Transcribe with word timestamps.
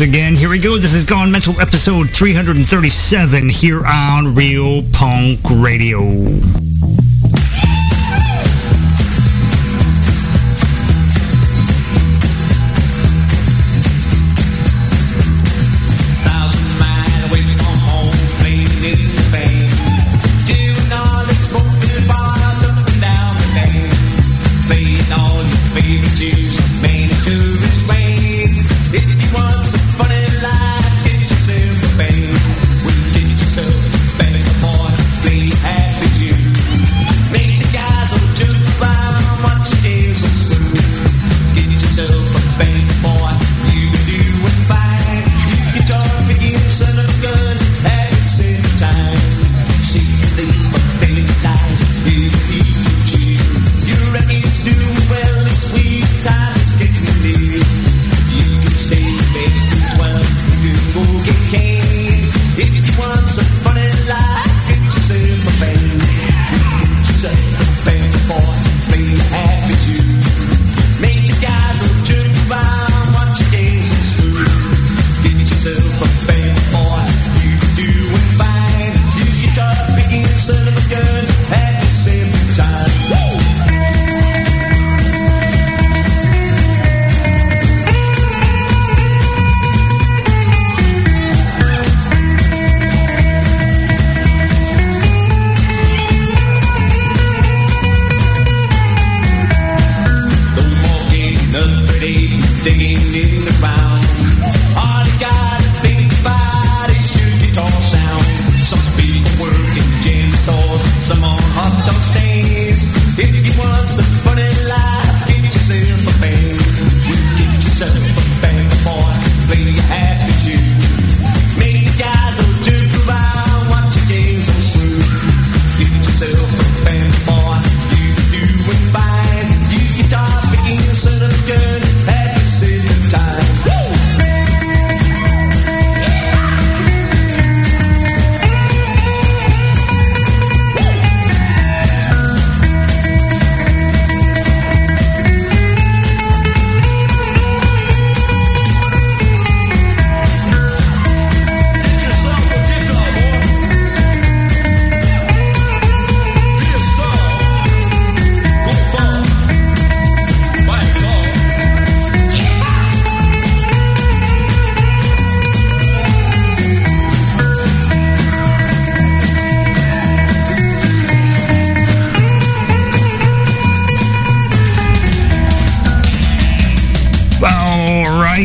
again. 0.00 0.34
Here 0.34 0.48
we 0.48 0.58
go. 0.58 0.76
This 0.76 0.94
is 0.94 1.04
Gone 1.04 1.30
Mental 1.32 1.60
episode 1.60 2.10
337 2.10 3.48
here 3.48 3.82
on 3.84 4.34
Real 4.34 4.82
Punk 4.92 5.40
Radio. 5.50 6.69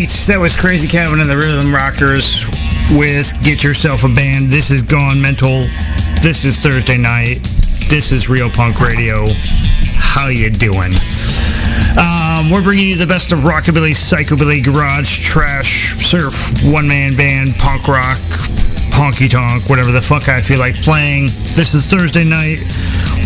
That 0.05 0.37
was 0.39 0.55
Crazy 0.55 0.87
Kevin 0.87 1.19
and 1.19 1.29
the 1.29 1.37
Rhythm 1.37 1.73
Rockers 1.73 2.45
with 2.93 3.33
Get 3.41 3.63
Yourself 3.63 4.03
a 4.03 4.09
Band. 4.09 4.51
This 4.53 4.69
is 4.69 4.83
Gone 4.83 5.21
Mental. 5.21 5.65
This 6.21 6.45
is 6.45 6.57
Thursday 6.57 6.97
night. 6.97 7.41
This 7.89 8.11
is 8.11 8.29
Real 8.29 8.49
Punk 8.49 8.81
Radio. 8.81 9.25
How 9.97 10.27
you 10.27 10.49
doing? 10.49 10.93
Um, 11.97 12.53
we're 12.53 12.61
bringing 12.61 12.89
you 12.89 12.97
the 12.97 13.09
best 13.09 13.31
of 13.31 13.39
rockabilly, 13.47 13.97
psychobilly, 13.97 14.61
garage, 14.63 15.25
trash, 15.25 15.97
surf, 16.03 16.37
one-man 16.65 17.15
band, 17.15 17.55
punk 17.57 17.87
rock, 17.87 18.21
honky 18.93 19.29
tonk, 19.29 19.69
whatever 19.69 19.91
the 19.91 20.01
fuck 20.01 20.29
I 20.29 20.41
feel 20.41 20.59
like 20.59 20.75
playing. 20.85 21.33
This 21.57 21.73
is 21.73 21.87
Thursday 21.87 22.23
night. 22.23 22.61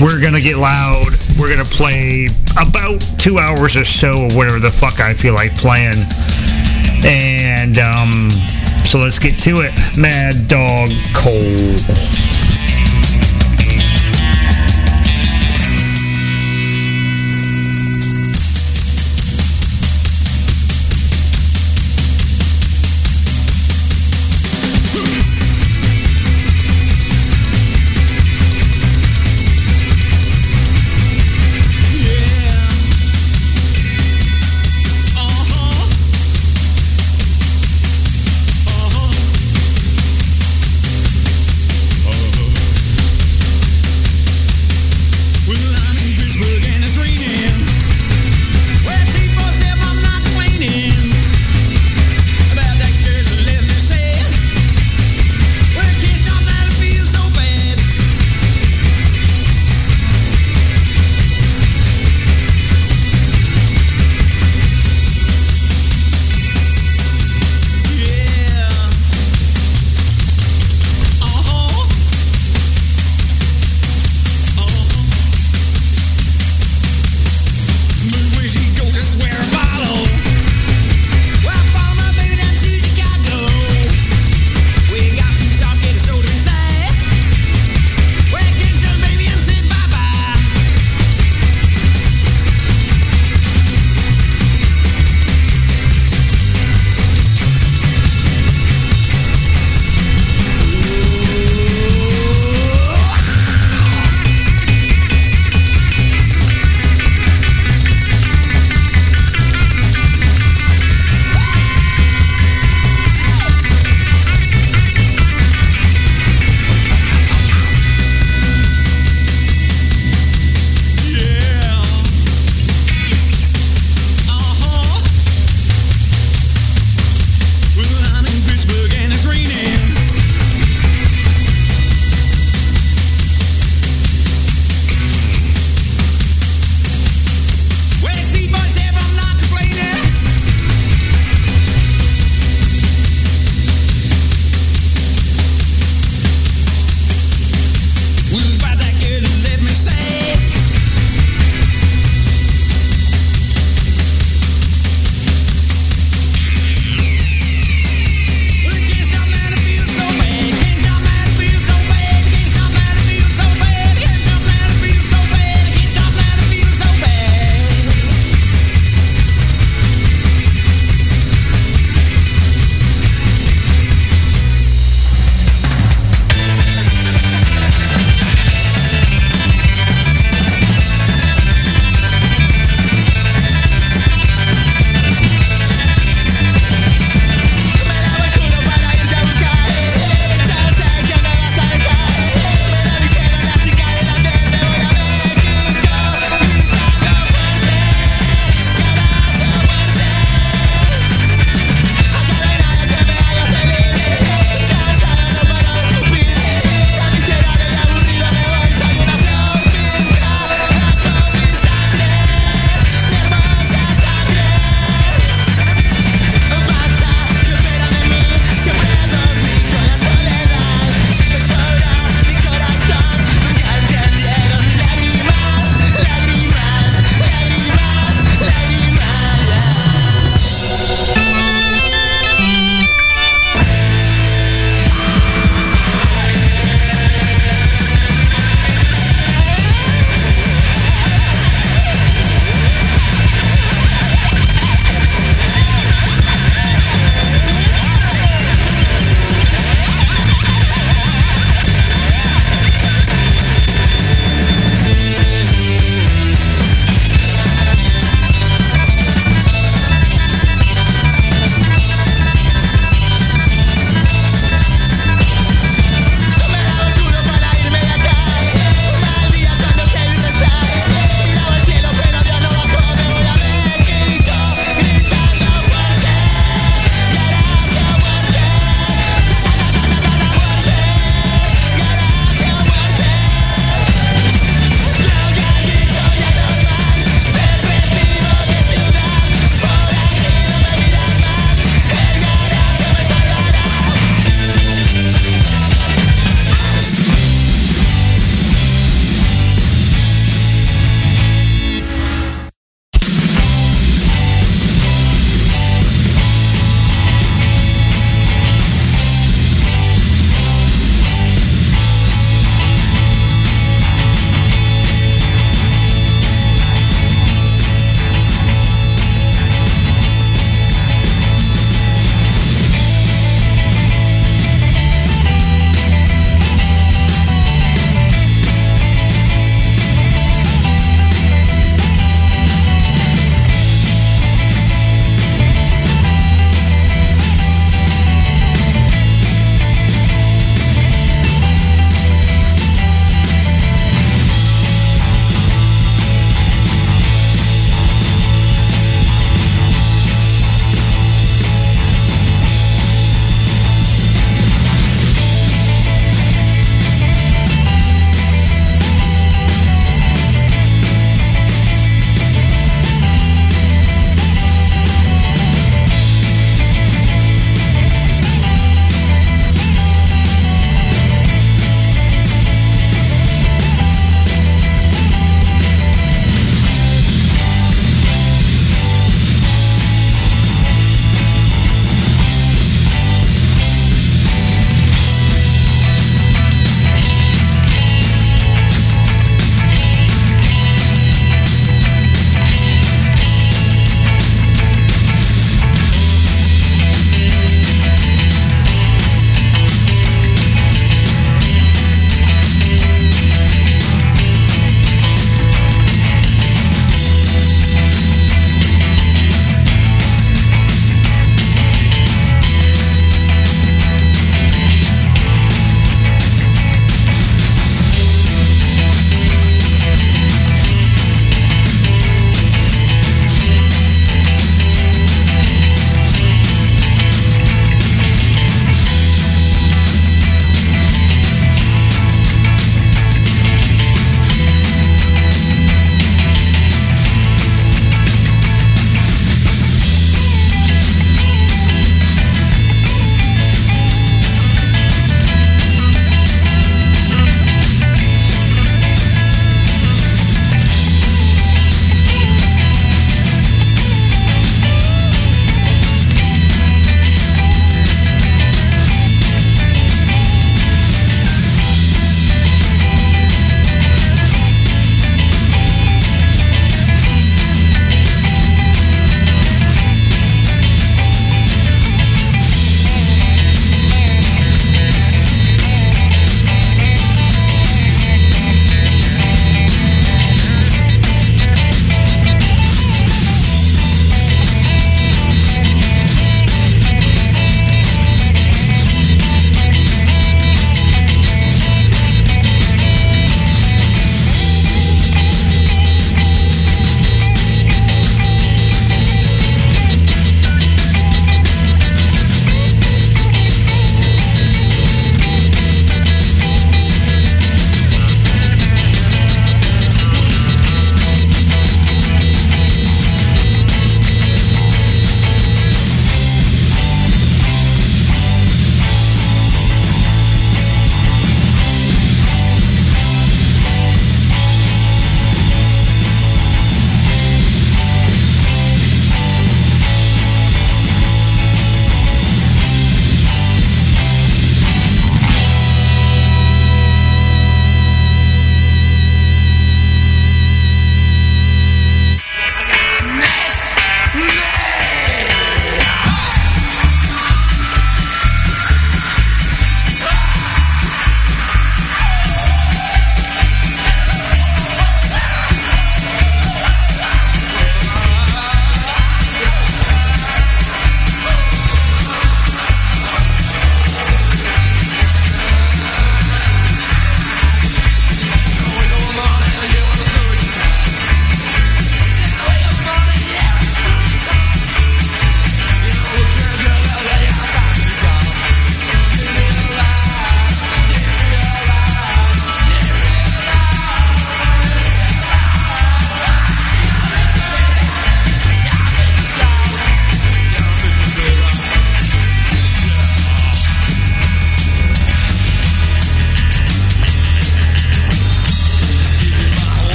We're 0.00 0.18
gonna 0.18 0.42
get 0.42 0.56
loud. 0.56 1.12
We're 1.38 1.54
gonna 1.54 1.68
play 1.70 2.26
about 2.58 2.98
two 3.18 3.38
hours 3.38 3.76
or 3.76 3.84
so 3.84 4.26
of 4.26 4.34
whatever 4.34 4.58
the 4.58 4.74
fuck 4.74 4.98
I 4.98 5.14
feel 5.14 5.34
like 5.34 5.54
playing. 5.54 6.02
And 7.06 7.78
um, 7.78 8.30
so 8.84 8.98
let's 8.98 9.18
get 9.18 9.38
to 9.42 9.60
it. 9.60 9.72
Mad 9.98 10.48
Dog 10.48 10.90
Cole. 11.14 12.33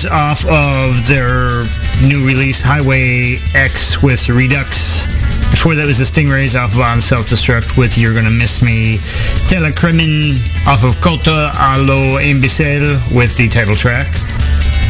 Toxins 0.00 0.06
off 0.06 0.44
of 0.46 1.06
their 1.06 1.64
new 2.08 2.26
release, 2.26 2.62
Highway 2.62 3.36
X 3.54 4.02
with 4.02 4.28
Redux. 4.28 5.02
Before 5.50 5.74
that 5.74 5.86
was 5.86 5.98
the 5.98 6.04
Stingrays 6.04 6.58
off 6.58 6.74
of 6.74 6.80
On 6.80 7.00
Self 7.00 7.26
Destruct 7.26 7.76
with 7.76 7.98
You're 7.98 8.14
Gonna 8.14 8.30
Miss 8.30 8.62
Me. 8.62 8.98
Telecrimin 9.48 10.36
off 10.68 10.84
of 10.84 10.96
Culta 11.02 11.50
a 11.52 11.82
lo 11.82 12.18
Imbecile 12.18 13.00
with 13.16 13.36
the 13.36 13.48
title 13.48 13.74
track. 13.74 14.06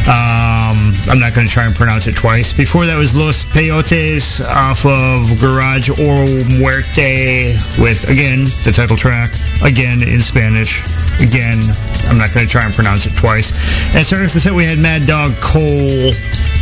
Um, 0.09 0.91
I'm 1.09 1.19
not 1.19 1.35
going 1.35 1.45
to 1.45 1.53
try 1.53 1.65
and 1.65 1.75
pronounce 1.75 2.07
it 2.07 2.15
twice. 2.15 2.53
Before 2.53 2.85
that 2.85 2.97
was 2.97 3.15
Los 3.15 3.45
Peyotes 3.45 4.41
off 4.41 4.83
of 4.83 5.39
Garage 5.39 5.91
Oro 5.93 6.25
Muerte 6.57 7.53
with, 7.77 8.09
again, 8.09 8.49
the 8.65 8.73
title 8.73 8.97
track, 8.97 9.29
again 9.61 10.01
in 10.01 10.19
Spanish. 10.19 10.81
Again, 11.21 11.61
I'm 12.09 12.17
not 12.17 12.33
going 12.33 12.45
to 12.45 12.51
try 12.51 12.65
and 12.65 12.73
pronounce 12.73 13.05
it 13.05 13.15
twice. 13.15 13.51
And 13.95 14.03
starting 14.05 14.25
off 14.25 14.33
the 14.33 14.39
set, 14.39 14.53
we 14.53 14.65
had 14.65 14.79
Mad 14.79 15.05
Dog 15.05 15.33
Cole 15.41 16.13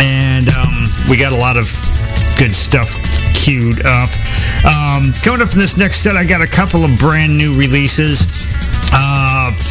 and 0.00 0.48
um, 0.50 0.84
we 1.08 1.16
got 1.16 1.32
a 1.32 1.36
lot 1.36 1.56
of 1.56 1.70
good 2.38 2.54
stuff 2.54 2.94
queued 3.34 3.84
up. 3.86 4.10
Um, 4.64 5.12
coming 5.22 5.40
up 5.40 5.52
in 5.52 5.58
this 5.58 5.76
next 5.76 6.00
set, 6.00 6.16
I 6.16 6.24
got 6.24 6.40
a 6.40 6.46
couple 6.46 6.84
of 6.84 6.98
brand 6.98 7.36
new 7.36 7.56
releases. 7.56 8.26
Uh, 8.92 9.23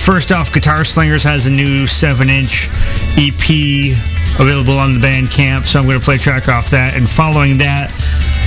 first 0.04 0.34
off, 0.34 0.54
Guitar 0.54 0.84
Slingers 0.84 1.24
has 1.24 1.48
a 1.48 1.52
new 1.52 1.86
7-inch 1.88 2.68
EP 3.16 3.96
available 4.36 4.78
on 4.78 4.94
the 4.94 5.00
Bandcamp, 5.00 5.66
so 5.66 5.80
I'm 5.80 5.86
going 5.86 6.00
to 6.00 6.04
play 6.04 6.16
a 6.16 6.20
track 6.20 6.50
off 6.50 6.70
that. 6.72 6.98
And 6.98 7.08
following 7.08 7.58
that, 7.60 7.88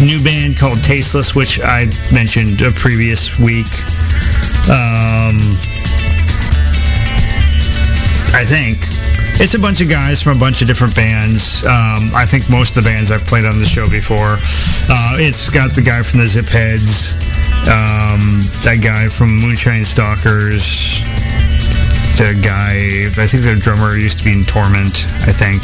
new 0.04 0.22
band 0.22 0.58
called 0.58 0.84
Tasteless, 0.84 1.34
which 1.34 1.58
I 1.60 1.86
mentioned 2.12 2.60
a 2.60 2.70
previous 2.72 3.40
week. 3.40 3.72
Um, 4.68 5.40
I 8.36 8.44
think 8.44 8.76
it's 9.40 9.54
a 9.54 9.58
bunch 9.58 9.80
of 9.80 9.88
guys 9.88 10.20
from 10.20 10.36
a 10.36 10.40
bunch 10.40 10.60
of 10.60 10.68
different 10.68 10.94
bands. 10.94 11.64
Um, 11.64 12.12
I 12.12 12.28
think 12.28 12.50
most 12.50 12.76
of 12.76 12.84
the 12.84 12.90
bands 12.90 13.10
I've 13.10 13.24
played 13.24 13.46
on 13.46 13.58
the 13.58 13.64
show 13.64 13.88
before. 13.88 14.36
Uh, 14.92 15.16
it's 15.16 15.48
got 15.48 15.72
the 15.72 15.82
guy 15.82 16.02
from 16.02 16.20
the 16.20 16.26
Zip 16.26 16.48
Heads, 16.48 17.16
um, 17.64 18.44
that 18.66 18.84
guy 18.84 19.08
from 19.08 19.40
Moonshine 19.40 19.84
Stalkers, 19.84 21.00
the 22.16 22.32
guy, 22.40 23.04
I 23.20 23.26
think 23.28 23.44
the 23.44 23.56
drummer 23.60 23.96
used 23.96 24.20
to 24.20 24.24
be 24.24 24.32
in 24.32 24.44
Torment, 24.44 25.04
I 25.28 25.36
think. 25.36 25.60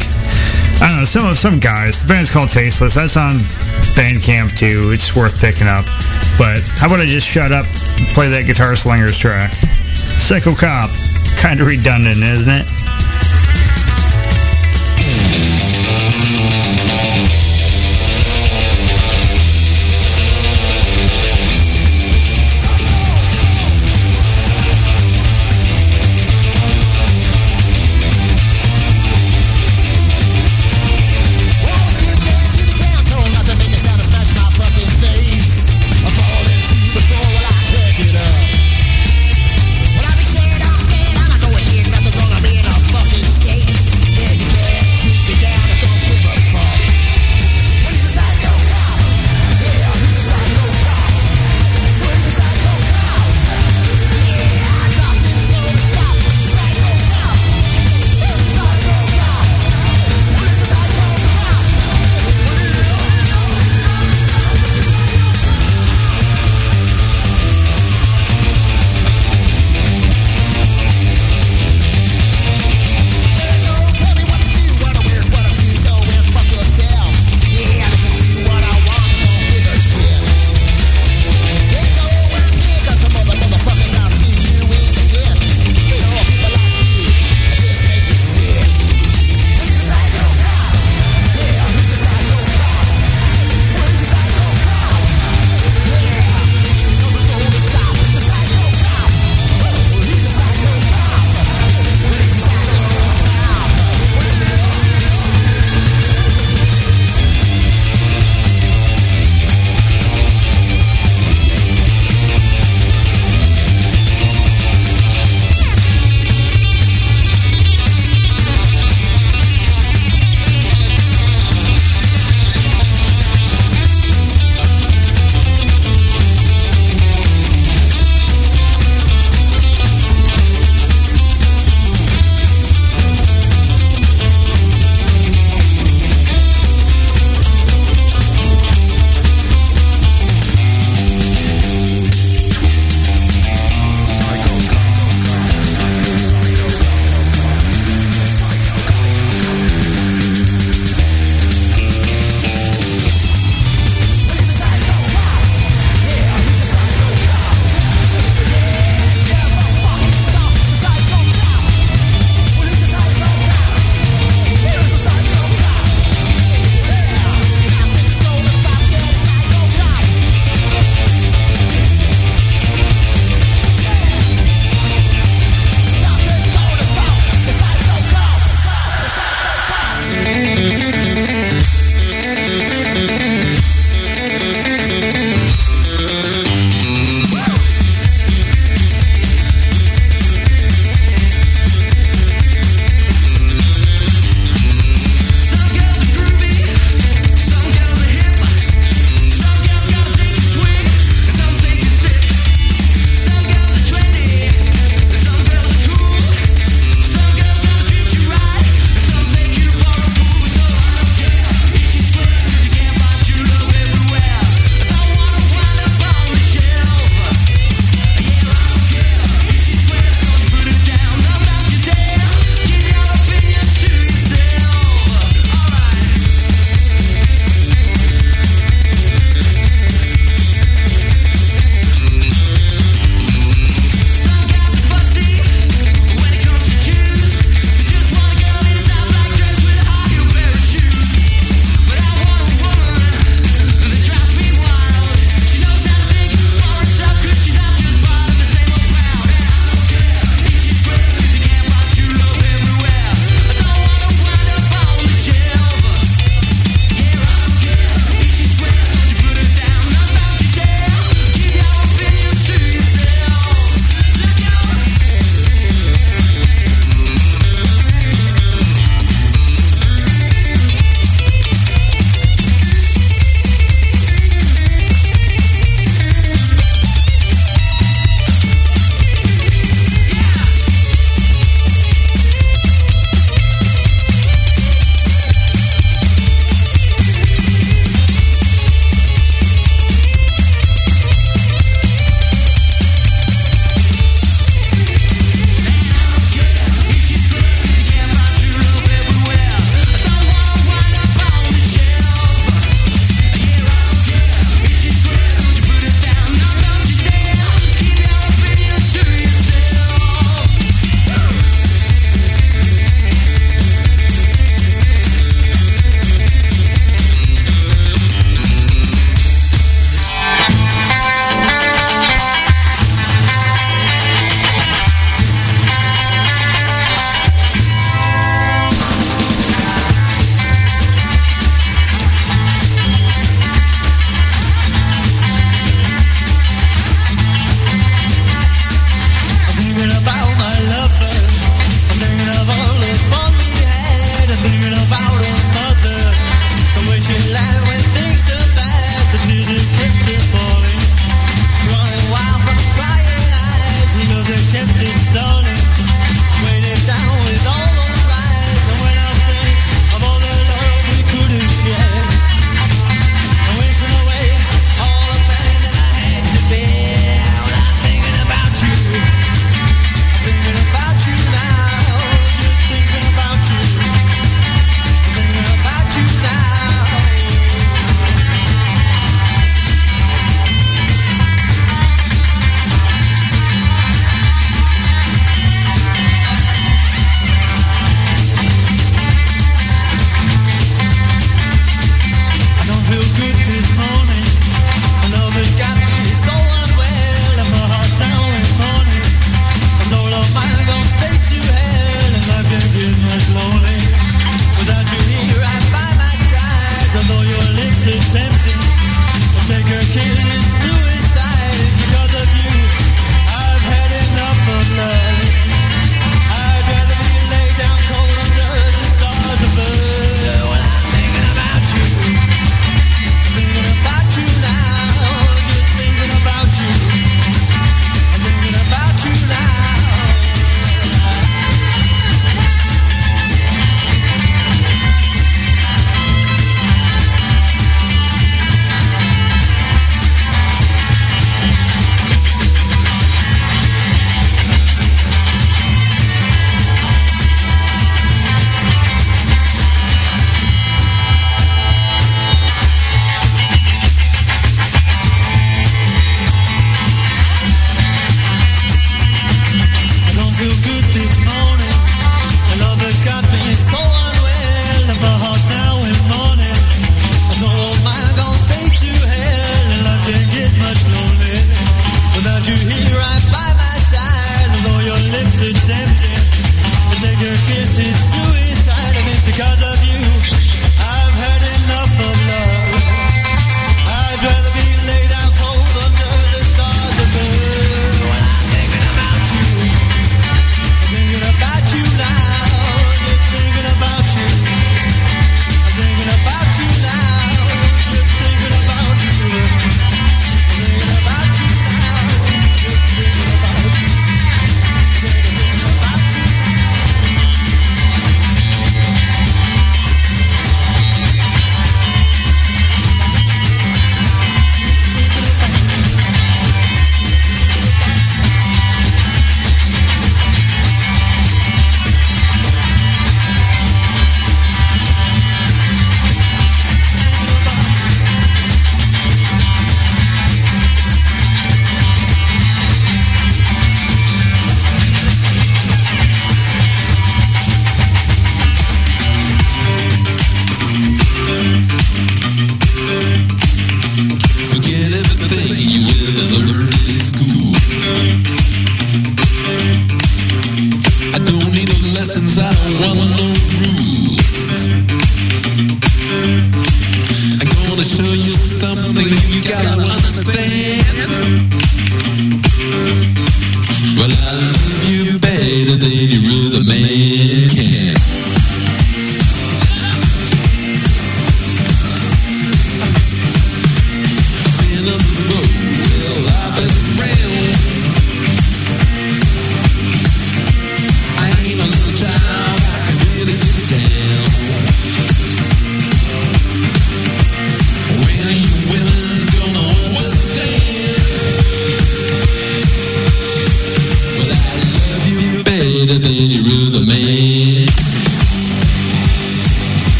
I 0.83 0.89
don't 0.89 0.99
know, 0.99 1.05
some 1.05 1.27
of 1.27 1.39
some 1.39 1.59
guys. 1.59 2.03
The 2.03 2.09
band's 2.09 2.31
called 2.31 2.51
Tasteless. 2.51 2.95
That's 2.95 3.17
on 3.17 3.39
Bandcamp 3.97 4.59
too. 4.59 4.91
It's 4.93 5.15
worth 5.17 5.41
picking 5.41 5.67
up. 5.67 5.87
But 6.37 6.61
how 6.77 6.89
about 6.89 7.01
I 7.01 7.07
just 7.07 7.27
shut 7.27 7.53
up 7.53 7.65
play 8.13 8.29
that 8.29 8.45
Guitar 8.47 8.75
Slingers 8.77 9.17
track? 9.17 9.53
Psycho 9.53 10.55
Cop. 10.55 10.91
Kind 11.39 11.61
of 11.61 11.67
redundant, 11.67 12.23
isn't 12.23 12.51
it? 12.51 12.82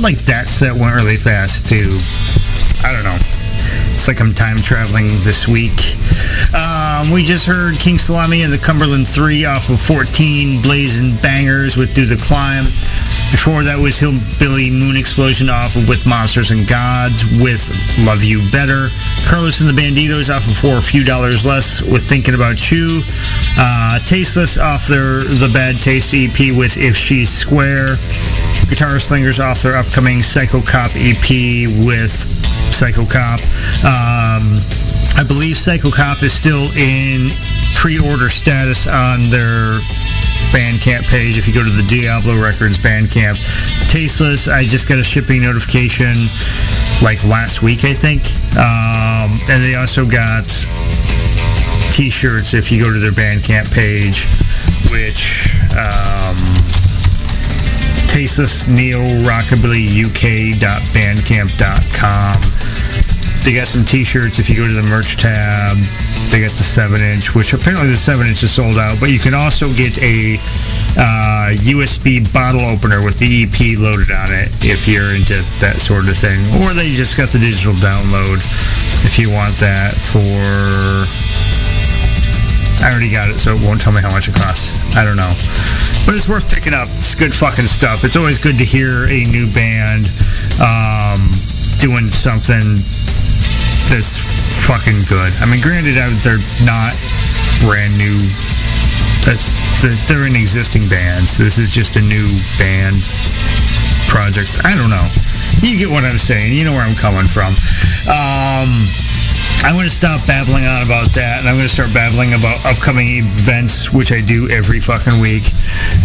Feel 0.00 0.08
like 0.08 0.24
that 0.24 0.48
set 0.48 0.72
went 0.72 0.96
really 0.96 1.16
fast 1.16 1.68
too. 1.68 2.00
I 2.80 2.92
don't 2.96 3.04
know. 3.04 3.20
It's 3.92 4.08
like 4.08 4.20
I'm 4.20 4.32
time 4.32 4.62
traveling 4.64 5.20
this 5.20 5.44
week. 5.44 5.76
Um, 6.56 7.12
we 7.12 7.20
just 7.20 7.44
heard 7.44 7.76
King 7.76 7.98
Salami 7.98 8.40
and 8.40 8.52
the 8.52 8.56
Cumberland 8.58 9.06
3 9.06 9.44
off 9.44 9.68
of 9.68 9.78
14 9.80 10.62
Blazing 10.62 11.20
Bangers 11.20 11.76
with 11.76 11.92
Do 11.92 12.06
the 12.06 12.16
Climb. 12.16 12.64
Before 13.28 13.60
that 13.62 13.76
was 13.76 14.00
Hillbilly 14.00 14.72
Moon 14.72 14.96
Explosion 14.96 15.52
off 15.52 15.76
of 15.76 15.86
With 15.86 16.08
Monsters 16.08 16.50
and 16.50 16.64
Gods 16.64 17.28
with 17.36 17.68
Love 18.00 18.24
You 18.24 18.40
Better. 18.50 18.88
Carlos 19.28 19.60
and 19.60 19.68
the 19.68 19.76
Banditos 19.76 20.32
off 20.32 20.48
of 20.48 20.56
For 20.56 20.80
a 20.80 20.82
Few 20.82 21.04
Dollars 21.04 21.44
Less 21.44 21.84
with 21.84 22.08
Thinking 22.08 22.32
About 22.32 22.56
You. 22.72 23.04
Uh, 23.60 24.00
Tasteless 24.00 24.56
off 24.56 24.88
their 24.88 25.28
The 25.28 25.50
Bad 25.52 25.76
Taste 25.84 26.16
EP 26.16 26.56
with 26.56 26.80
If 26.80 26.96
She's 26.96 27.28
Square. 27.28 28.00
Guitar 28.70 29.00
Slingers 29.00 29.40
off 29.40 29.62
their 29.62 29.76
upcoming 29.76 30.22
Psycho 30.22 30.62
Cop 30.62 30.94
EP 30.94 31.66
with 31.82 32.14
Psycho 32.70 33.04
Cop. 33.04 33.42
Um, 33.82 34.54
I 35.18 35.24
believe 35.26 35.58
Psycho 35.58 35.90
Cop 35.90 36.22
is 36.22 36.32
still 36.32 36.70
in 36.78 37.34
pre-order 37.74 38.28
status 38.28 38.86
on 38.86 39.26
their 39.28 39.82
Bandcamp 40.54 41.10
page. 41.10 41.36
If 41.36 41.48
you 41.48 41.52
go 41.52 41.64
to 41.64 41.70
the 41.70 41.82
Diablo 41.90 42.40
Records 42.40 42.78
Bandcamp, 42.78 43.34
Tasteless. 43.90 44.46
I 44.46 44.62
just 44.62 44.88
got 44.88 44.98
a 44.98 45.04
shipping 45.04 45.42
notification 45.42 46.30
like 47.02 47.26
last 47.26 47.62
week, 47.62 47.82
I 47.82 47.92
think, 47.92 48.22
um, 48.54 49.34
and 49.50 49.58
they 49.66 49.74
also 49.74 50.06
got 50.06 50.46
T-shirts. 51.90 52.54
If 52.54 52.70
you 52.70 52.78
go 52.78 52.92
to 52.92 53.00
their 53.00 53.10
Bandcamp 53.10 53.74
page, 53.74 54.30
which 54.94 55.58
um, 55.74 56.38
neo 58.66 58.98
they 63.46 63.54
got 63.54 63.70
some 63.70 63.86
t-shirts 63.86 64.42
if 64.42 64.50
you 64.50 64.56
go 64.56 64.66
to 64.66 64.74
the 64.74 64.82
merch 64.82 65.14
tab 65.16 65.78
they 66.34 66.42
got 66.42 66.50
the 66.58 66.66
7 66.66 66.98
inch 67.00 67.38
which 67.38 67.54
apparently 67.54 67.86
the 67.86 67.94
7 67.94 68.26
inch 68.26 68.42
is 68.42 68.50
sold 68.50 68.78
out 68.82 68.98
but 68.98 69.14
you 69.14 69.20
can 69.22 69.32
also 69.32 69.70
get 69.78 69.94
a 70.02 70.34
uh, 70.98 71.54
usb 71.70 72.34
bottle 72.34 72.66
opener 72.66 72.98
with 72.98 73.14
the 73.22 73.46
ep 73.46 73.78
loaded 73.78 74.10
on 74.10 74.34
it 74.34 74.50
if 74.66 74.90
you're 74.90 75.14
into 75.14 75.38
that 75.62 75.78
sort 75.78 76.10
of 76.10 76.18
thing 76.18 76.42
or 76.58 76.74
they 76.74 76.90
just 76.90 77.14
got 77.14 77.30
the 77.30 77.38
digital 77.38 77.78
download 77.78 78.42
if 79.06 79.22
you 79.22 79.30
want 79.30 79.54
that 79.62 79.94
for 79.94 80.26
I 82.82 82.90
already 82.90 83.12
got 83.12 83.28
it, 83.28 83.38
so 83.38 83.54
it 83.54 83.60
won't 83.60 83.78
tell 83.78 83.92
me 83.92 84.00
how 84.00 84.08
much 84.08 84.28
it 84.28 84.34
costs. 84.34 84.72
I 84.96 85.04
don't 85.04 85.20
know. 85.20 85.36
But 86.06 86.14
it's 86.16 86.28
worth 86.28 86.52
picking 86.52 86.74
up. 86.74 86.88
It's 86.96 87.14
good 87.14 87.34
fucking 87.34 87.66
stuff. 87.66 88.04
It's 88.04 88.16
always 88.16 88.38
good 88.38 88.58
to 88.58 88.64
hear 88.64 89.04
a 89.04 89.22
new 89.30 89.46
band 89.54 90.10
um, 90.58 91.20
doing 91.78 92.10
something 92.10 92.82
that's 93.88 94.18
fucking 94.66 95.06
good. 95.08 95.34
I 95.38 95.46
mean, 95.46 95.60
granted, 95.60 95.94
they're 95.94 96.42
not 96.66 96.94
brand 97.62 97.96
new. 97.96 98.18
They're 100.08 100.26
in 100.26 100.36
existing 100.36 100.88
bands. 100.88 101.38
This 101.38 101.58
is 101.58 101.72
just 101.72 101.96
a 101.96 102.02
new 102.02 102.28
band 102.58 103.00
project. 104.08 104.60
I 104.64 104.76
don't 104.76 104.90
know. 104.90 105.06
You 105.62 105.78
get 105.78 105.90
what 105.90 106.04
I'm 106.04 106.18
saying. 106.18 106.52
You 106.52 106.64
know 106.64 106.72
where 106.72 106.86
I'm 106.86 106.96
coming 106.96 107.26
from. 107.26 107.54
Um, 108.08 108.88
I'm 109.62 109.74
going 109.74 109.84
to 109.84 109.92
stop 109.92 110.26
babbling 110.26 110.64
on 110.64 110.82
about 110.82 111.12
that, 111.12 111.40
and 111.40 111.48
I'm 111.48 111.56
going 111.56 111.68
to 111.68 111.72
start 111.72 111.92
babbling 111.92 112.32
about 112.32 112.64
upcoming 112.64 113.20
events, 113.20 113.92
which 113.92 114.10
I 114.10 114.20
do 114.20 114.48
every 114.48 114.80
fucking 114.80 115.20
week. 115.20 115.44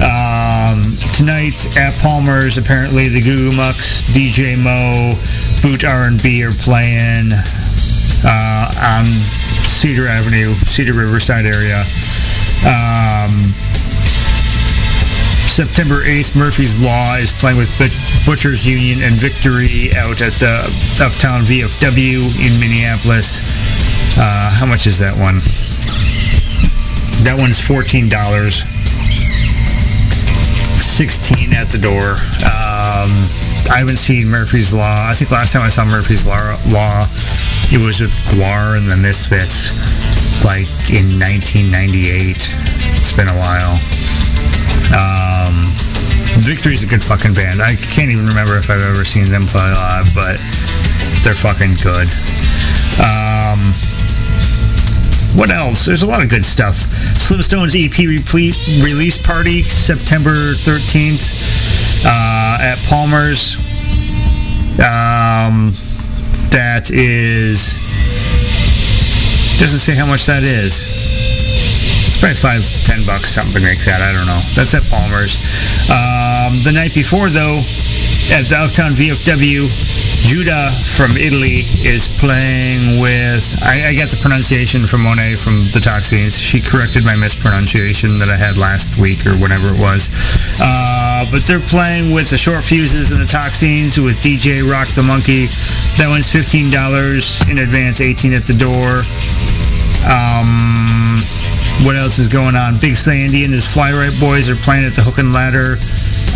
Um, 0.03 0.84
tonight 1.16 1.64
at 1.78 1.95
Palmer's, 2.03 2.58
apparently 2.58 3.08
the 3.08 3.22
Goo 3.24 3.51
Goo 3.51 3.56
Mucks, 3.56 4.03
DJ 4.12 4.60
Mo, 4.60 5.16
Boot 5.64 5.88
R&B 5.88 6.43
are 6.43 6.51
playing 6.51 7.32
uh, 8.28 8.99
on 8.99 9.06
Cedar 9.64 10.08
Avenue, 10.08 10.53
Cedar 10.68 10.93
Riverside 10.93 11.45
area. 11.45 11.80
Um, 12.68 13.56
September 15.56 16.03
8th, 16.03 16.36
Murphy's 16.36 16.78
Law 16.78 17.16
is 17.16 17.32
playing 17.32 17.56
with 17.56 17.72
Butchers 18.28 18.68
Union 18.68 19.01
and 19.01 19.16
Victory 19.16 19.88
out 19.95 20.20
at 20.20 20.36
the 20.36 20.68
Uptown 20.99 21.47
VFW 21.47 22.28
in 22.43 22.60
Minneapolis. 22.60 23.39
Uh, 24.20 24.51
how 24.51 24.66
much 24.66 24.86
is 24.86 24.99
that 24.99 25.16
one? 25.16 25.39
That 27.24 27.39
one's 27.39 27.56
$14. 27.56 28.12
16 30.76 31.53
at 31.53 31.72
the 31.72 31.80
door. 31.80 32.20
Um, 32.43 33.16
I 33.72 33.80
haven't 33.80 33.95
seen 33.95 34.28
Murphy's 34.28 34.74
Law. 34.74 35.08
I 35.08 35.14
think 35.14 35.32
last 35.32 35.53
time 35.53 35.62
I 35.62 35.70
saw 35.70 35.86
Murphy's 35.86 36.28
Law, 36.28 37.08
it 37.72 37.80
was 37.80 38.01
with 38.01 38.12
Gwar 38.36 38.76
and 38.76 38.91
the 38.91 38.97
Misfits, 38.97 39.72
like 40.43 40.68
in 40.91 41.16
1998. 41.16 42.51
It's 42.99 43.14
been 43.14 43.30
a 43.30 43.39
while. 43.39 43.80
Um, 44.93 45.72
Victory's 46.41 46.84
a 46.84 46.88
good 46.88 47.03
fucking 47.03 47.34
band. 47.34 47.61
I 47.61 47.76
can't 47.76 48.11
even 48.11 48.28
remember 48.28 48.57
if 48.57 48.70
I've 48.70 48.82
ever 48.82 49.05
seen 49.05 49.30
them 49.30 49.45
play 49.45 49.61
live, 49.61 50.13
but 50.13 50.38
they're 51.24 51.36
fucking 51.36 51.76
good. 51.82 52.07
Um, 52.99 53.59
what 55.36 55.49
else? 55.49 55.86
There's 55.86 56.03
a 56.03 56.07
lot 56.07 56.24
of 56.24 56.30
good 56.30 56.45
stuff. 56.45 56.76
Slim 56.76 57.41
Stones 57.41 57.76
EP 57.76 57.97
replete, 57.97 58.55
release 58.84 59.18
party 59.18 59.61
September 59.61 60.53
13th 60.53 62.05
uh, 62.05 62.57
at 62.61 62.84
Palmer's. 62.84 63.57
Um, 64.80 65.74
that 66.51 66.91
is 66.91 67.80
doesn't 69.59 69.80
say 69.80 69.95
how 69.95 70.05
much 70.05 70.26
that 70.26 70.43
is. 70.43 71.05
Probably 72.26 72.41
five, 72.41 72.65
ten 72.82 73.05
bucks, 73.05 73.30
something 73.30 73.61
like 73.61 73.78
that. 73.86 74.01
I 74.01 74.09
don't 74.09 74.26
know. 74.26 74.41
That's 74.57 74.73
at 74.73 74.82
Palmer's. 74.89 75.38
Um, 75.93 76.57
the 76.65 76.73
night 76.73 76.89
before, 76.97 77.30
though, 77.30 77.61
at 78.34 78.49
the 78.49 78.57
Uptown 78.65 78.97
VFW, 78.97 79.69
Giuda 80.26 80.73
from 80.97 81.13
Italy 81.21 81.69
is 81.86 82.09
playing 82.09 82.97
with. 82.97 83.45
I, 83.61 83.93
I, 83.93 83.93
got 83.93 84.09
the 84.09 84.17
pronunciation 84.17 84.89
from 84.89 85.05
Monet 85.05 85.38
from 85.38 85.69
the 85.69 85.78
Toxins. 85.78 86.34
She 86.34 86.65
corrected 86.65 87.05
my 87.05 87.13
mispronunciation 87.13 88.17
that 88.17 88.34
I 88.34 88.38
had 88.41 88.57
last 88.57 88.97
week 88.97 89.30
or 89.30 89.38
whatever 89.38 89.69
it 89.69 89.78
was. 89.78 90.09
Uh, 90.57 91.30
but 91.30 91.45
they're 91.45 91.61
playing 91.69 92.09
with 92.09 92.34
the 92.34 92.41
Short 92.41 92.65
Fuses 92.65 93.13
and 93.13 93.21
the 93.21 93.30
Toxins 93.30 94.01
with 94.01 94.17
DJ 94.17 94.65
Rock 94.65 94.89
the 94.97 95.05
Monkey. 95.05 95.45
That 96.01 96.09
one's 96.09 96.26
$15 96.26 96.73
in 97.53 97.61
advance, 97.61 98.01
18 98.01 98.34
at 98.34 98.49
the 98.49 98.57
door. 98.57 99.05
Um, 100.09 101.21
what 101.84 101.95
else 101.95 102.19
is 102.19 102.28
going 102.28 102.55
on? 102.55 102.80
Big 102.80 102.95
Sandy 102.95 103.43
and 103.43 103.51
his 103.51 103.65
Fly 103.65 103.91
Right 103.91 104.13
Boys 104.19 104.49
are 104.49 104.55
playing 104.55 104.86
at 104.86 104.95
the 104.95 105.01
Hook 105.01 105.17
and 105.17 105.34
Ladder 105.34 105.76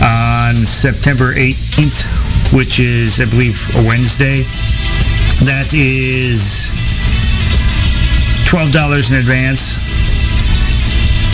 on 0.04 0.56
September 0.66 1.34
18th, 1.34 2.54
which 2.54 2.80
is, 2.80 3.22
I 3.22 3.26
believe, 3.26 3.56
a 3.78 3.88
Wednesday. 3.88 4.44
That 5.46 5.72
is 5.74 6.72
$12 8.50 9.12
in 9.12 9.16
advance. 9.16 9.78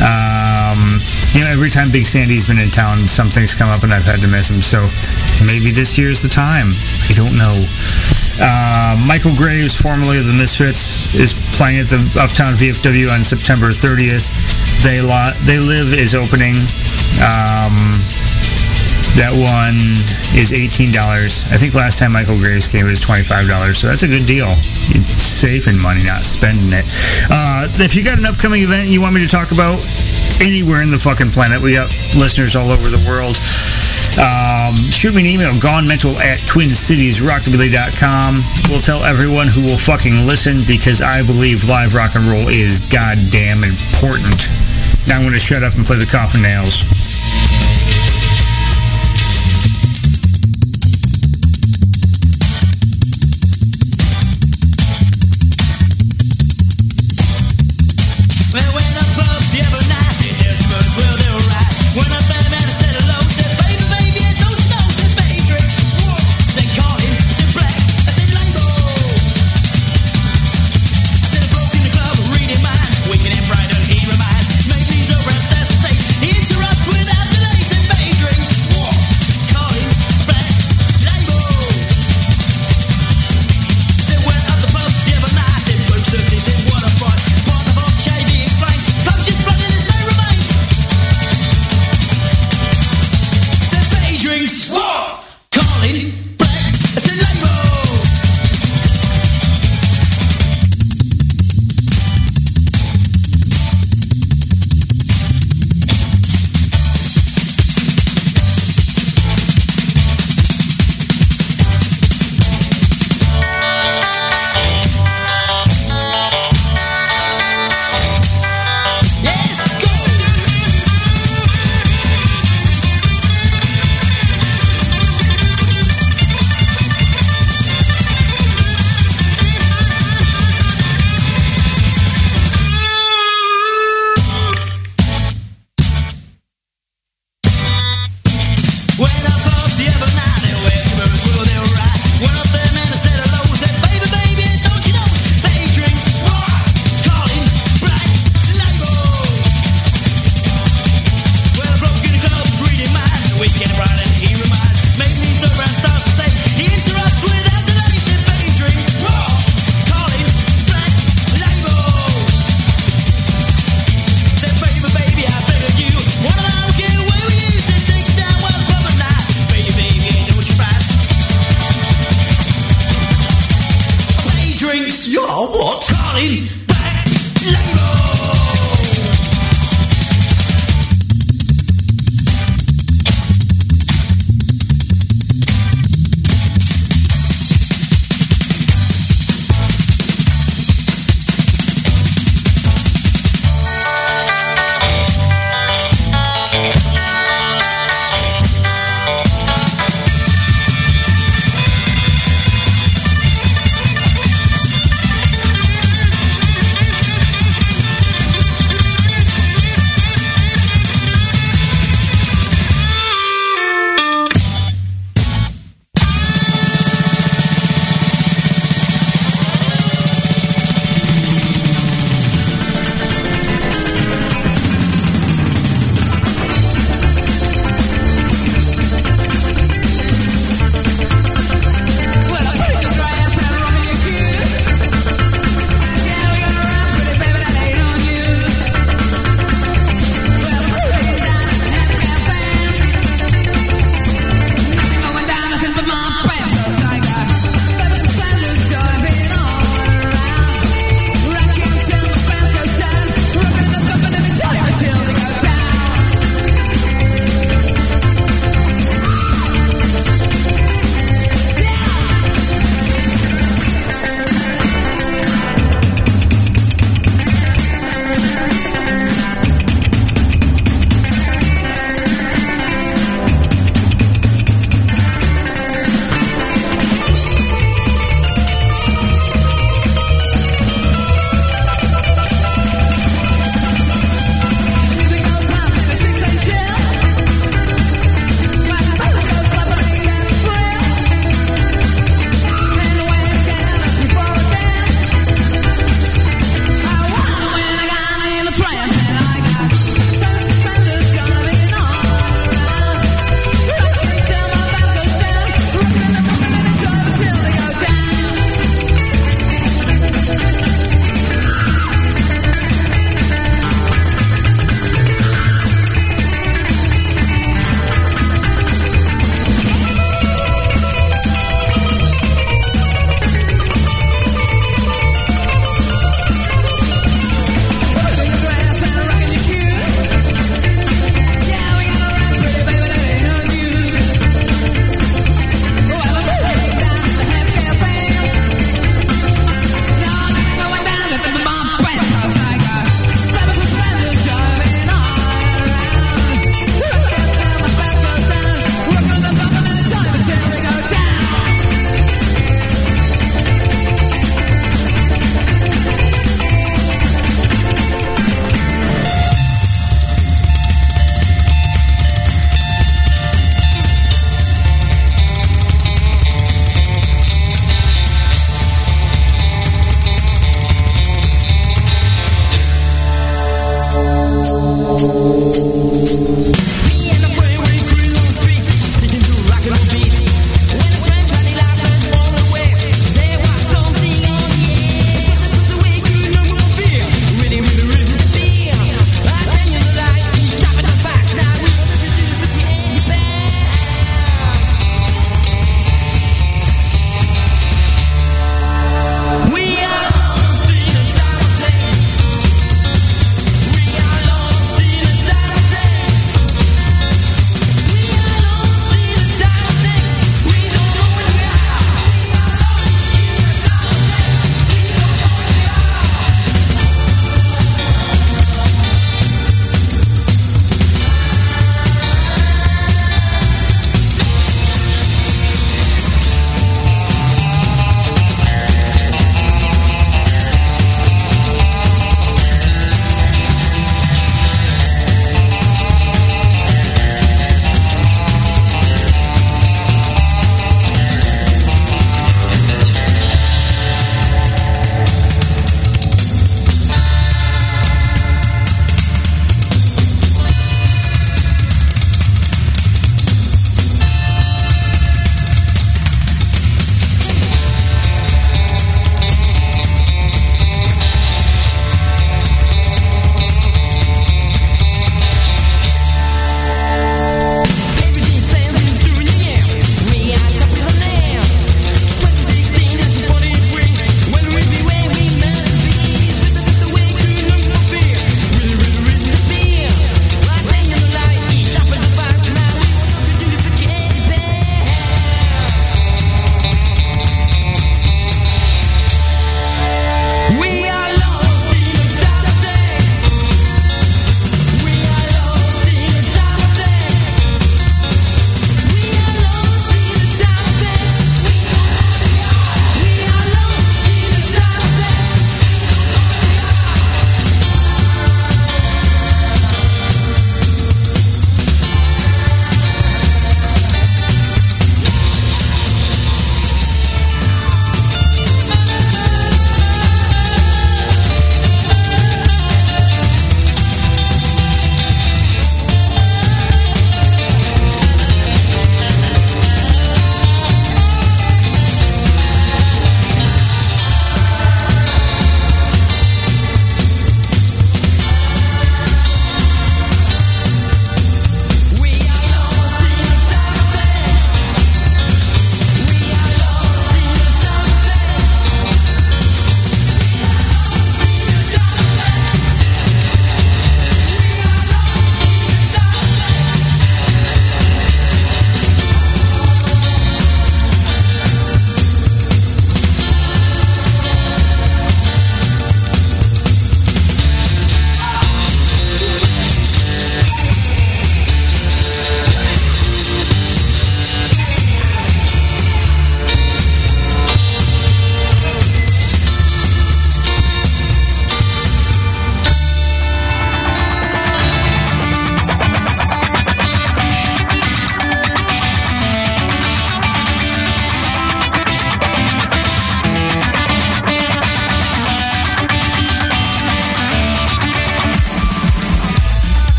Um, 0.00 1.00
you 1.34 1.44
know, 1.44 1.50
every 1.50 1.70
time 1.70 1.90
Big 1.90 2.06
Sandy's 2.06 2.44
been 2.44 2.58
in 2.58 2.70
town, 2.70 3.06
something's 3.08 3.54
come 3.54 3.68
up 3.70 3.82
and 3.82 3.92
I've 3.94 4.04
had 4.04 4.20
to 4.22 4.28
miss 4.28 4.50
him. 4.50 4.62
So 4.62 4.88
maybe 5.44 5.70
this 5.70 5.96
year's 5.98 6.22
the 6.22 6.28
time. 6.28 6.72
I 7.08 7.12
don't 7.14 7.36
know. 7.38 7.56
Uh, 8.42 8.96
Michael 9.06 9.34
Graves, 9.36 9.76
formerly 9.76 10.18
of 10.18 10.26
the 10.26 10.32
Misfits, 10.32 11.14
is 11.14 11.34
playing 11.56 11.78
at 11.80 11.88
the 11.88 12.00
Uptown 12.18 12.54
VFW 12.54 13.12
on 13.12 13.22
September 13.22 13.68
30th. 13.70 14.32
They 14.82 15.00
Lo- 15.00 15.32
They 15.44 15.58
Live 15.60 15.92
is 15.92 16.14
opening. 16.14 16.56
Um, 17.20 18.00
that 19.18 19.34
one 19.34 19.74
is 20.38 20.52
$18. 20.52 20.94
I 21.50 21.56
think 21.56 21.74
last 21.74 21.98
time 21.98 22.12
Michael 22.12 22.38
Graves 22.38 22.68
came, 22.68 22.86
it 22.86 22.90
was 22.90 23.00
$25. 23.00 23.74
So 23.74 23.88
that's 23.88 24.02
a 24.02 24.08
good 24.08 24.26
deal. 24.26 24.48
You're 24.88 25.04
saving 25.18 25.78
money, 25.78 26.04
not 26.04 26.24
spending 26.24 26.72
it. 26.72 26.84
Uh, 27.30 27.68
if 27.82 27.96
you 27.96 28.04
got 28.04 28.18
an 28.18 28.26
upcoming 28.26 28.62
event 28.62 28.88
you 28.88 29.00
want 29.00 29.14
me 29.14 29.20
to 29.20 29.28
talk 29.28 29.52
about 29.52 29.78
anywhere 30.40 30.82
in 30.82 30.90
the 30.90 30.98
fucking 30.98 31.30
planet, 31.30 31.60
we 31.60 31.74
got 31.74 31.88
listeners 32.14 32.56
all 32.56 32.70
over 32.70 32.88
the 32.88 33.02
world. 33.06 33.36
Um, 34.18 34.74
shoot 34.90 35.14
me 35.14 35.22
an 35.22 35.26
email, 35.26 35.52
gonemental 35.54 36.18
at 36.18 36.40
twincitiesrockabilly.com. 36.40 38.42
We'll 38.68 38.80
tell 38.80 39.04
everyone 39.04 39.46
who 39.46 39.62
will 39.62 39.78
fucking 39.78 40.26
listen 40.26 40.64
because 40.66 41.00
I 41.00 41.22
believe 41.22 41.68
live 41.68 41.94
rock 41.94 42.16
and 42.16 42.24
roll 42.24 42.48
is 42.48 42.80
goddamn 42.80 43.62
important. 43.62 44.50
Now 45.06 45.14
I'm 45.16 45.22
going 45.22 45.34
to 45.34 45.40
shut 45.40 45.62
up 45.62 45.76
and 45.76 45.86
play 45.86 45.98
the 45.98 46.10
coffin 46.10 46.42
nails. 46.42 46.82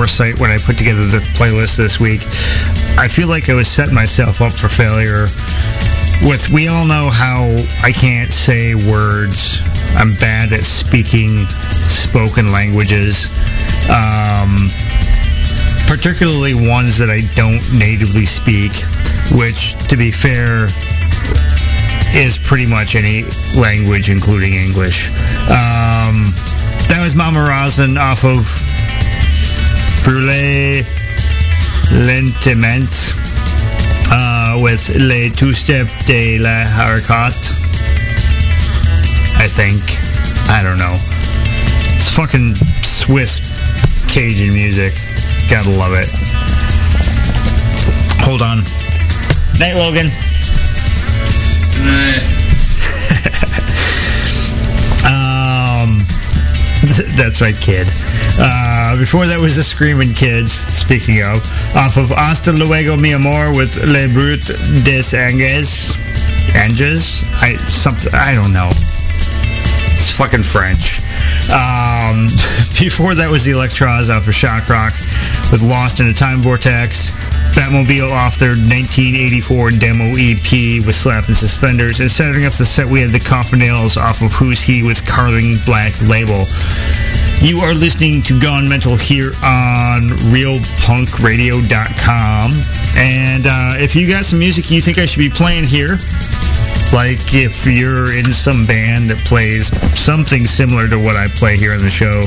Foresight 0.00 0.40
when 0.40 0.50
I 0.50 0.56
put 0.56 0.78
together 0.78 1.02
the 1.02 1.20
playlist 1.36 1.76
this 1.76 2.00
week. 2.00 2.22
I 2.96 3.06
feel 3.06 3.28
like 3.28 3.50
I 3.50 3.54
was 3.54 3.68
setting 3.68 3.94
myself 3.94 4.40
up 4.40 4.50
for 4.50 4.66
failure. 4.66 5.28
With 6.24 6.48
we 6.48 6.68
all 6.68 6.86
know 6.86 7.10
how 7.12 7.52
I 7.84 7.92
can't 7.92 8.32
say 8.32 8.74
words. 8.74 9.60
I'm 10.00 10.14
bad 10.14 10.54
at 10.54 10.64
speaking 10.64 11.44
spoken 11.84 12.50
languages, 12.50 13.28
um, 13.92 14.72
particularly 15.84 16.56
ones 16.56 16.96
that 16.96 17.12
I 17.12 17.20
don't 17.36 17.60
natively 17.76 18.24
speak. 18.24 18.72
Which, 19.36 19.76
to 19.92 20.00
be 20.00 20.10
fair, 20.10 20.64
is 22.16 22.40
pretty 22.40 22.64
much 22.64 22.96
any 22.96 23.24
language, 23.52 24.08
including 24.08 24.54
English. 24.54 25.12
Um, 25.52 26.24
that 26.88 27.00
was 27.04 27.14
Mama 27.14 27.40
Rosin 27.40 27.98
off 27.98 28.24
of 28.24 28.69
Brûlé 30.04 30.84
Lentement 31.90 33.12
uh, 34.10 34.58
with 34.62 34.96
Le 34.96 35.28
Two-Step 35.30 35.88
de 36.06 36.38
la 36.38 36.64
Harakat. 36.64 37.34
I 39.38 39.46
think. 39.46 39.80
I 40.48 40.62
don't 40.62 40.78
know. 40.78 40.96
It's 41.94 42.08
fucking 42.08 42.54
Swiss 42.82 43.40
Cajun 44.08 44.52
music. 44.52 44.92
Gotta 45.48 45.70
love 45.70 45.92
it. 45.94 46.08
Hold 48.24 48.42
on. 48.42 48.58
Night, 49.58 49.74
Logan. 49.76 50.06
um, 51.86 52.39
that's 57.12 57.42
right, 57.42 57.56
kid. 57.60 57.86
Uh, 58.40 58.96
before 58.96 59.26
that 59.26 59.36
was 59.36 59.56
the 59.56 59.62
Screaming 59.62 60.16
Kids, 60.16 60.64
speaking 60.72 61.20
of, 61.20 61.44
off 61.76 62.00
of 62.00 62.08
Hasta 62.08 62.52
Luego 62.52 62.96
Mi 62.96 63.12
Amor 63.12 63.52
with 63.52 63.76
Le 63.84 64.08
Brut 64.08 64.40
des 64.80 65.12
Anges. 65.12 65.92
Anges? 66.56 67.20
I, 67.36 67.60
something, 67.68 68.08
I 68.16 68.32
don't 68.32 68.56
know. 68.56 68.72
It's 69.92 70.08
fucking 70.16 70.42
French. 70.42 71.04
Um, 71.52 72.32
before 72.80 73.12
that 73.12 73.28
was 73.28 73.44
the 73.44 73.52
Electros 73.52 74.08
off 74.08 74.24
of 74.24 74.34
Shock 74.34 74.72
Rock 74.72 74.96
with 75.52 75.60
Lost 75.60 76.00
in 76.00 76.08
a 76.08 76.14
Time 76.14 76.40
Vortex. 76.40 77.12
Batmobile 77.52 78.10
off 78.10 78.38
their 78.38 78.56
1984 78.56 79.70
demo 79.72 80.04
EP 80.16 80.84
with 80.84 80.94
Slap 80.94 81.28
and 81.28 81.36
Suspenders. 81.36 82.00
And 82.00 82.10
starting 82.10 82.46
off 82.46 82.58
the 82.58 82.64
set, 82.64 82.86
we 82.86 83.00
had 83.00 83.10
the 83.10 83.20
Coffin 83.20 83.58
Nails 83.58 83.96
off 83.96 84.22
of 84.22 84.32
Who's 84.32 84.62
He 84.62 84.82
with 84.82 85.06
Carling 85.06 85.56
Black 85.66 86.00
Label. 86.02 86.46
You 87.42 87.60
are 87.60 87.72
listening 87.72 88.20
to 88.22 88.38
Gone 88.38 88.68
Mental 88.68 88.96
here 88.96 89.32
on 89.42 90.02
RealPunkRadio.com. 90.28 92.50
And 92.98 93.46
uh, 93.46 93.80
if 93.80 93.96
you 93.96 94.08
got 94.08 94.24
some 94.24 94.38
music 94.38 94.70
you 94.70 94.80
think 94.80 94.98
I 94.98 95.06
should 95.06 95.20
be 95.20 95.30
playing 95.30 95.64
here, 95.64 95.96
like 96.92 97.18
if 97.32 97.66
you're 97.66 98.12
in 98.18 98.32
some 98.32 98.66
band 98.66 99.10
that 99.10 99.22
plays 99.24 99.68
something 99.96 100.44
similar 100.44 100.88
to 100.88 100.98
what 100.98 101.16
I 101.16 101.28
play 101.28 101.56
here 101.56 101.72
on 101.72 101.82
the 101.82 101.90
show, 101.90 102.24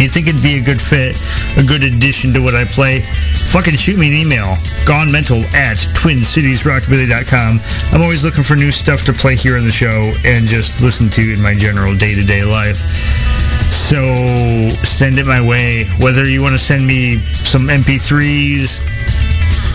you 0.00 0.08
think 0.08 0.28
it'd 0.28 0.42
be 0.42 0.58
a 0.58 0.62
good 0.62 0.80
fit, 0.80 1.16
a 1.56 1.64
good 1.64 1.82
addition 1.82 2.34
to 2.34 2.40
what 2.42 2.54
I 2.54 2.64
play, 2.64 3.00
fucking 3.48 3.76
shoot 3.76 3.96
me 3.96 4.08
an 4.08 4.14
email. 4.14 4.56
Gone 4.84 5.10
Mental 5.10 5.40
at 5.56 5.80
TwinCitiesRockabilly.com. 5.96 7.60
I'm 7.94 8.02
always 8.02 8.24
looking 8.24 8.44
for 8.44 8.56
new 8.56 8.70
stuff 8.70 9.04
to 9.06 9.12
play 9.12 9.36
here 9.36 9.56
on 9.56 9.64
the 9.64 9.72
show 9.72 10.12
and 10.24 10.44
just 10.44 10.82
listen 10.82 11.08
to 11.16 11.22
in 11.32 11.40
my 11.40 11.54
general 11.54 11.96
day-to-day 11.96 12.44
life. 12.44 12.76
So 12.76 14.02
send 14.84 15.18
it 15.18 15.26
my 15.26 15.40
way. 15.40 15.84
Whether 16.00 16.28
you 16.28 16.42
want 16.42 16.52
to 16.52 16.58
send 16.58 16.86
me 16.86 17.18
some 17.18 17.68
MP3s, 17.68 18.82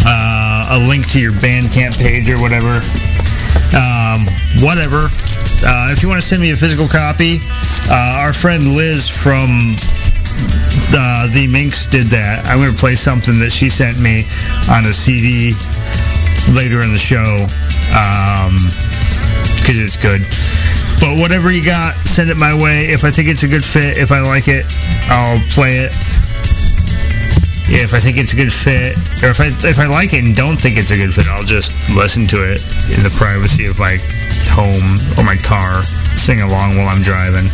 uh, 0.05 0.77
a 0.77 0.87
link 0.87 1.09
to 1.11 1.19
your 1.19 1.31
Bandcamp 1.31 1.97
page 1.97 2.29
or 2.29 2.39
whatever, 2.41 2.77
um, 3.73 4.21
whatever. 4.61 5.09
Uh, 5.63 5.89
if 5.93 6.03
you 6.03 6.09
want 6.09 6.21
to 6.21 6.27
send 6.27 6.41
me 6.41 6.51
a 6.51 6.57
physical 6.57 6.87
copy, 6.87 7.37
uh, 7.89 8.17
our 8.19 8.33
friend 8.33 8.75
Liz 8.75 9.07
from 9.07 9.73
uh, 10.93 11.27
the 11.33 11.47
Minx 11.51 11.87
did 11.87 12.07
that. 12.07 12.45
I'm 12.45 12.59
going 12.59 12.71
to 12.71 12.77
play 12.77 12.95
something 12.95 13.39
that 13.39 13.51
she 13.51 13.69
sent 13.69 13.99
me 13.99 14.25
on 14.69 14.85
a 14.85 14.93
CD 14.93 15.53
later 16.51 16.81
in 16.81 16.91
the 16.91 17.01
show 17.01 17.45
because 19.61 19.77
um, 19.77 19.85
it's 19.85 19.97
good. 19.97 20.21
But 21.01 21.17
whatever 21.17 21.51
you 21.51 21.65
got, 21.65 21.95
send 22.05 22.29
it 22.29 22.37
my 22.37 22.53
way. 22.53 22.91
If 22.93 23.03
I 23.03 23.11
think 23.11 23.27
it's 23.27 23.43
a 23.43 23.47
good 23.47 23.65
fit, 23.65 23.97
if 23.97 24.11
I 24.11 24.21
like 24.21 24.47
it, 24.47 24.65
I'll 25.09 25.41
play 25.49 25.81
it. 25.81 25.91
Yeah, 27.71 27.87
if 27.87 27.93
I 27.95 27.99
think 28.03 28.17
it's 28.17 28.33
a 28.33 28.35
good 28.35 28.51
fit, 28.51 28.99
or 29.23 29.31
if 29.31 29.39
I 29.39 29.47
if 29.63 29.79
I 29.79 29.87
like 29.87 30.13
it 30.13 30.23
and 30.23 30.35
don't 30.35 30.59
think 30.59 30.77
it's 30.77 30.91
a 30.91 30.97
good 30.97 31.13
fit, 31.13 31.25
I'll 31.31 31.47
just 31.47 31.71
listen 31.89 32.27
to 32.35 32.43
it 32.43 32.59
in 32.91 32.99
the 33.01 33.13
privacy 33.15 33.65
of 33.65 33.79
my 33.79 33.95
home 34.51 34.99
or 35.15 35.23
my 35.23 35.39
car, 35.39 35.81
sing 36.19 36.41
along 36.41 36.75
while 36.75 36.89
I'm 36.89 37.01
driving. 37.01 37.47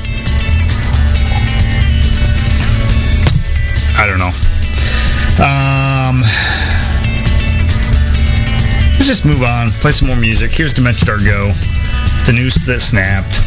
I 3.99 4.05
don't 4.05 4.19
know. 4.19 4.31
Um, 5.41 6.21
let's 8.93 9.07
just 9.07 9.25
move 9.25 9.41
on. 9.41 9.71
Play 9.81 9.91
some 9.91 10.07
more 10.07 10.17
music. 10.17 10.51
Here's 10.51 10.73
Demented 10.73 11.07
Go, 11.07 11.51
the 12.25 12.33
noose 12.35 12.65
that 12.67 12.79
snapped. 12.79 13.46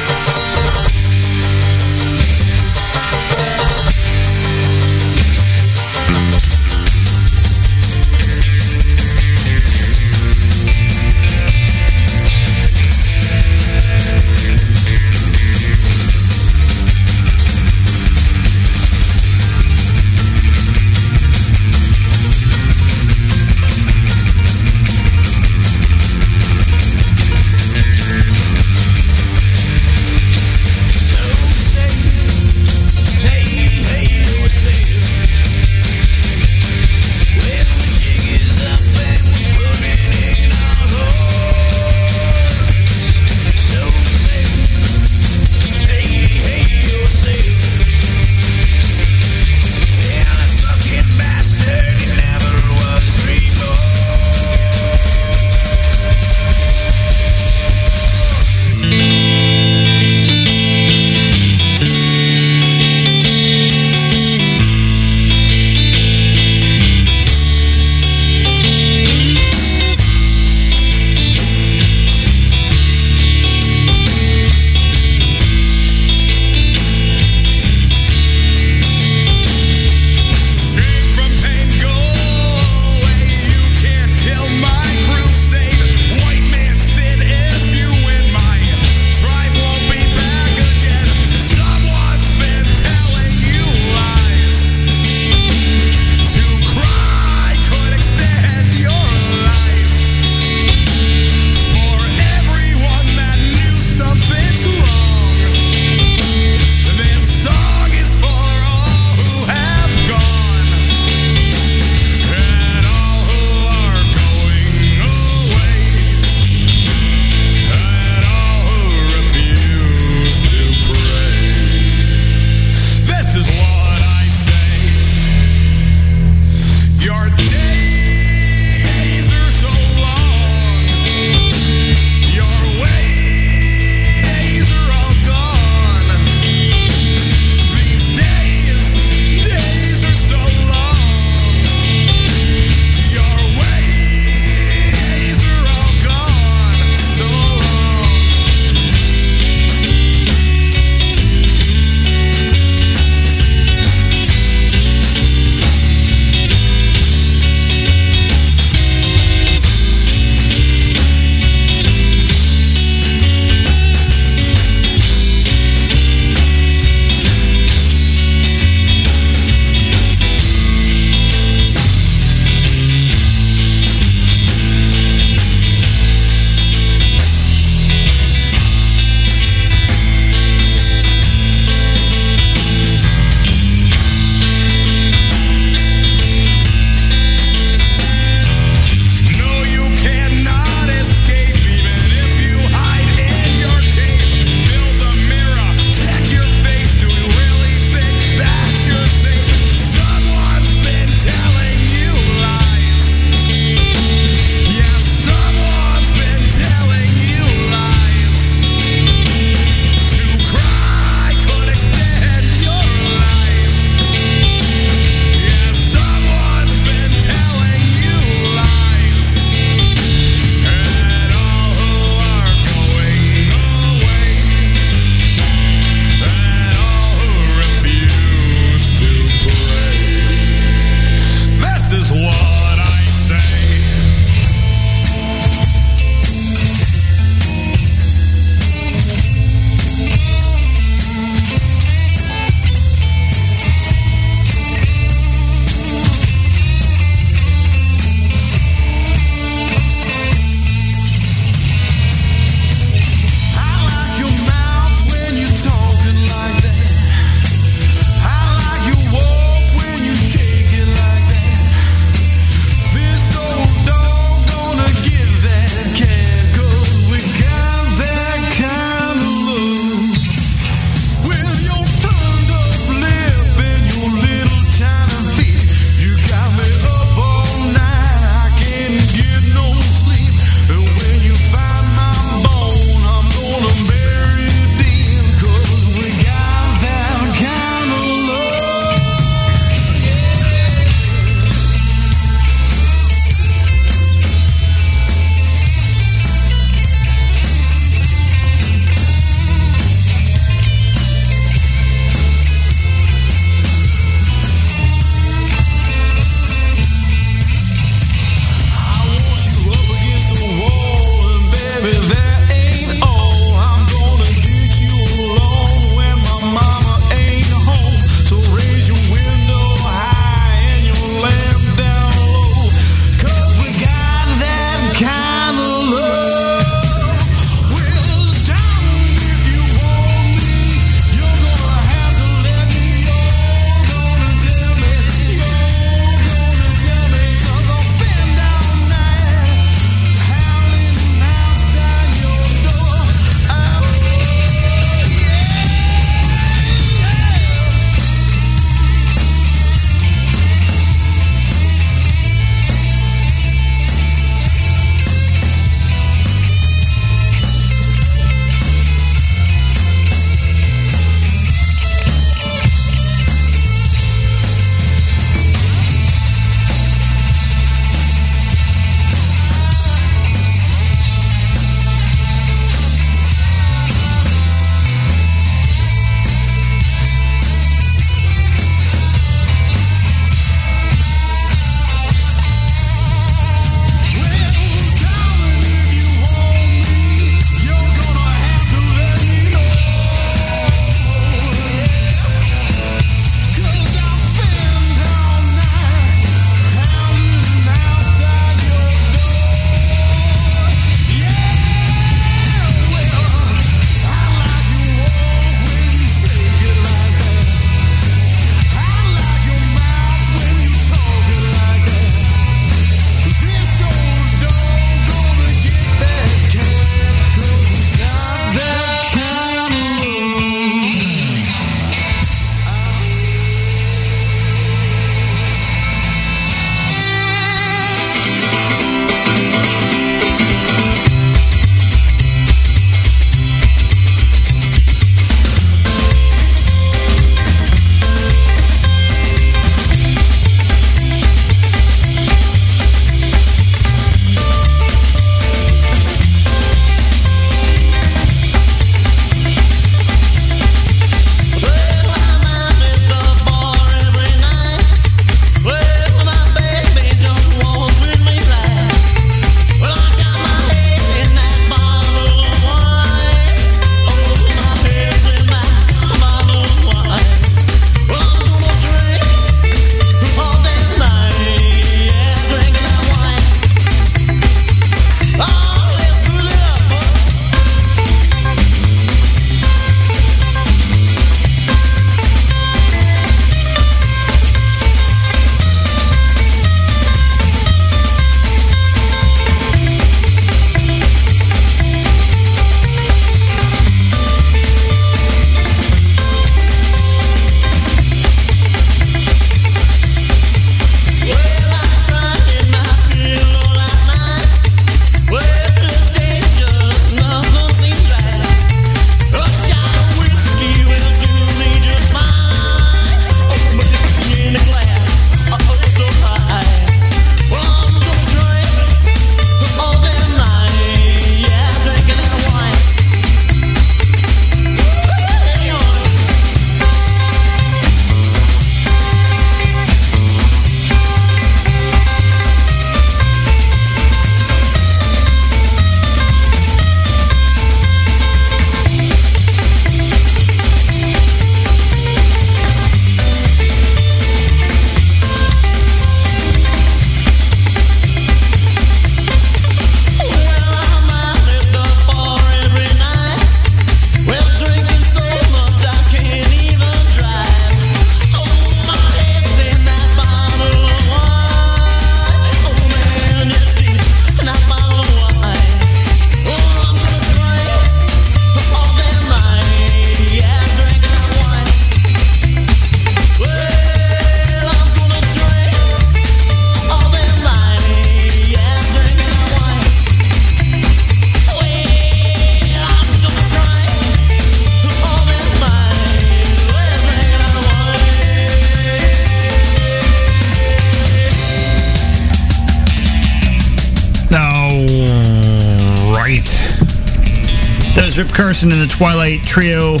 Rip 598.32 598.48
Carson 598.48 598.72
and 598.72 598.80
the 598.80 598.88
Twilight 598.88 599.44
Trio. 599.44 600.00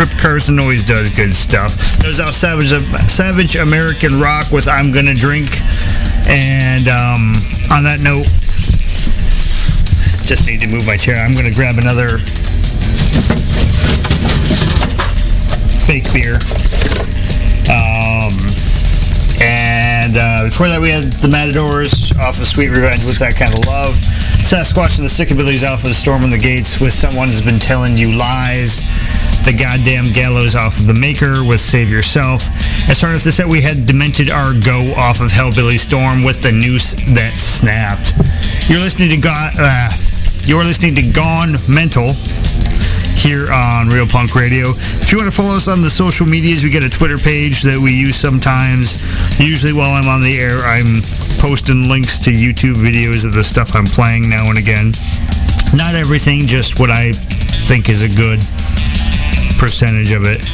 Rip 0.00 0.08
Carson 0.16 0.58
always 0.58 0.82
does 0.82 1.10
good 1.10 1.34
stuff. 1.34 1.76
There's 2.00 2.20
our 2.20 2.32
Savage, 2.32 2.72
Savage 3.04 3.54
American 3.56 4.18
Rock 4.18 4.48
with 4.50 4.66
I'm 4.66 4.92
Gonna 4.96 5.12
Drink. 5.12 5.44
And 6.24 6.88
um, 6.88 7.36
on 7.68 7.84
that 7.84 8.00
note, 8.00 8.24
just 10.24 10.48
need 10.48 10.64
to 10.64 10.68
move 10.72 10.88
my 10.88 10.96
chair. 10.96 11.20
I'm 11.20 11.36
to 11.36 11.52
grab 11.52 11.76
another 11.76 12.16
fake 15.84 16.08
beer. 16.16 16.40
Um, 17.68 18.32
and 19.44 20.16
uh, 20.16 20.48
before 20.48 20.72
that, 20.72 20.80
we 20.80 20.88
had 20.88 21.12
the 21.20 21.28
Matadors 21.28 22.16
off 22.16 22.40
of 22.40 22.48
Sweet 22.48 22.72
Revenge 22.72 23.04
with 23.04 23.20
that 23.20 23.36
kind 23.36 23.52
of 23.52 23.68
love. 23.68 24.00
Sasquatch 24.48 24.96
and 24.96 25.04
the 25.04 25.12
Sickabillies 25.12 25.60
of 25.60 25.84
Storming 25.94 26.30
the 26.30 26.40
Gates 26.40 26.80
with 26.80 26.94
Someone 26.96 27.28
who's 27.28 27.44
Been 27.44 27.60
Telling 27.60 27.98
You 27.98 28.16
Lies. 28.16 28.80
The 29.44 29.52
Goddamn 29.52 30.08
Gallows 30.16 30.56
off 30.56 30.80
of 30.80 30.88
The 30.88 30.96
Maker 30.96 31.44
with 31.44 31.60
Save 31.60 31.92
Yourself. 31.92 32.48
As 32.88 32.96
far 32.96 33.12
as 33.12 33.28
the 33.28 33.30
set, 33.30 33.44
we 33.44 33.60
had 33.60 33.84
Demented 33.84 34.32
Are 34.32 34.56
Go 34.56 34.96
off 34.96 35.20
of 35.20 35.28
Hellbilly 35.28 35.76
Storm 35.76 36.24
with 36.24 36.40
The 36.40 36.56
Noose 36.56 36.96
That 37.12 37.36
Snapped. 37.36 38.16
You're 38.72 38.80
listening 38.80 39.12
to 39.12 39.20
God. 39.20 39.52
Uh, 39.60 39.92
you're 40.48 40.64
listening 40.64 40.96
to 40.96 41.04
Gone 41.12 41.52
Mental 41.68 42.16
here 43.20 43.52
on 43.52 43.92
Real 43.92 44.08
Punk 44.08 44.32
Radio. 44.32 44.72
If 44.72 45.12
you 45.12 45.20
want 45.20 45.28
to 45.28 45.36
follow 45.36 45.60
us 45.60 45.68
on 45.68 45.84
the 45.84 45.92
social 45.92 46.24
medias, 46.24 46.64
we 46.64 46.72
get 46.72 46.80
a 46.80 46.88
Twitter 46.88 47.20
page 47.20 47.68
that 47.68 47.76
we 47.76 47.92
use 47.92 48.16
sometimes. 48.16 48.96
Usually 49.36 49.76
while 49.76 49.92
I'm 49.92 50.08
on 50.08 50.24
the 50.24 50.40
air, 50.40 50.64
I'm 50.64 51.04
posting 51.48 51.88
links 51.88 52.18
to 52.18 52.28
YouTube 52.28 52.76
videos 52.76 53.24
of 53.24 53.32
the 53.32 53.42
stuff 53.42 53.74
I'm 53.74 53.86
playing 53.86 54.28
now 54.28 54.50
and 54.52 54.58
again. 54.58 54.92
Not 55.72 55.96
everything, 55.96 56.44
just 56.44 56.78
what 56.78 56.90
I 56.90 57.12
think 57.64 57.88
is 57.88 58.04
a 58.04 58.12
good 58.12 58.36
percentage 59.56 60.12
of 60.12 60.28
it. 60.28 60.44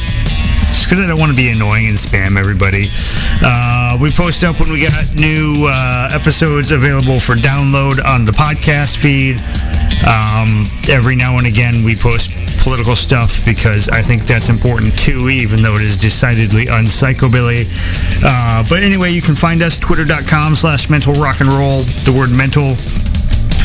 Just 0.71 0.87
because 0.87 1.03
I 1.03 1.07
don't 1.11 1.19
want 1.19 1.35
to 1.35 1.35
be 1.35 1.51
annoying 1.51 1.91
and 1.91 1.99
spam 1.99 2.39
everybody. 2.39 2.87
Uh, 3.43 3.99
we 3.99 4.07
post 4.07 4.47
up 4.47 4.55
when 4.63 4.71
we 4.71 4.79
got 4.79 4.95
new 5.19 5.67
uh, 5.67 6.15
episodes 6.15 6.71
available 6.71 7.19
for 7.19 7.35
download 7.35 7.99
on 7.99 8.23
the 8.23 8.31
podcast 8.31 8.95
feed. 8.95 9.35
Um, 10.07 10.63
every 10.87 11.19
now 11.19 11.35
and 11.35 11.45
again, 11.45 11.83
we 11.83 11.99
post 11.99 12.31
political 12.63 12.95
stuff 12.95 13.45
because 13.45 13.89
I 13.89 14.01
think 14.01 14.23
that's 14.23 14.49
important 14.49 14.97
too, 14.97 15.27
even 15.27 15.61
though 15.61 15.75
it 15.75 15.83
is 15.83 15.97
decidedly 15.97 16.65
unpsychobilly. 16.65 17.67
Uh, 18.25 18.65
but 18.69 18.81
anyway, 18.81 19.11
you 19.11 19.21
can 19.21 19.35
find 19.35 19.61
us 19.61 19.77
twitter.com 19.77 20.55
slash 20.55 20.89
mental 20.89 21.13
rock 21.13 21.41
and 21.41 21.49
roll. 21.49 21.85
The 22.09 22.13
word 22.17 22.33
mental, 22.33 22.73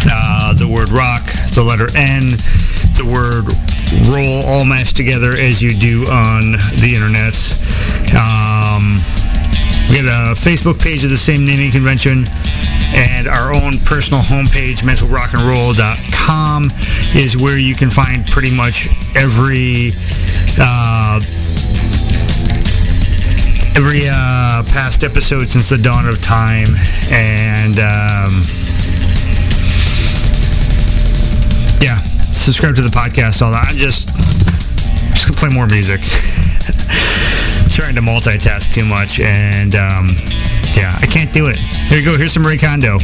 uh, 0.04 0.52
the 0.52 0.68
word 0.68 0.92
rock, 0.92 1.24
the 1.56 1.64
letter 1.64 1.88
N, 1.96 2.28
the 3.00 3.08
word 3.08 3.48
roll 4.12 4.44
all 4.44 4.68
mashed 4.68 5.00
together 5.00 5.32
as 5.32 5.62
you 5.62 5.72
do 5.72 6.04
on 6.12 6.60
the 6.76 6.92
internet. 6.92 7.32
Um, 8.12 9.00
we 9.88 10.04
got 10.04 10.12
a 10.12 10.36
Facebook 10.36 10.76
page 10.76 11.04
of 11.04 11.10
the 11.10 11.16
same 11.16 11.46
naming 11.46 11.72
convention 11.72 12.28
and 12.92 13.28
our 13.28 13.54
own 13.54 13.78
personal 13.88 14.20
homepage, 14.20 14.82
mentalrockandroll.com, 14.84 16.70
is 17.16 17.36
where 17.36 17.58
you 17.58 17.74
can 17.74 17.88
find 17.88 18.26
pretty 18.26 18.54
much 18.54 18.88
every 19.16 19.90
uh, 20.60 21.20
every 23.76 24.02
uh, 24.06 24.62
past 24.72 25.04
episode 25.04 25.48
since 25.48 25.70
the 25.70 25.78
dawn 25.78 26.06
of 26.08 26.20
time, 26.22 26.68
and 27.12 27.78
um, 27.78 28.42
yeah, 31.82 31.96
subscribe 31.96 32.74
to 32.74 32.82
the 32.82 32.92
podcast. 32.92 33.42
All 33.42 33.50
that. 33.52 33.66
I'm 33.68 33.76
just 33.76 34.08
just 35.14 35.28
gonna 35.28 35.38
play 35.38 35.50
more 35.54 35.66
music. 35.66 36.00
trying 37.70 37.94
to 37.94 38.02
multitask 38.02 38.72
too 38.72 38.84
much, 38.84 39.20
and 39.20 39.74
um, 39.74 40.08
yeah, 40.76 40.98
I 41.00 41.06
can't 41.06 41.32
do 41.32 41.48
it. 41.48 41.56
Here 41.56 41.98
you 41.98 42.04
go. 42.04 42.16
Here's 42.16 42.32
some 42.32 42.46
Ray 42.46 42.56
Condo. 42.56 42.98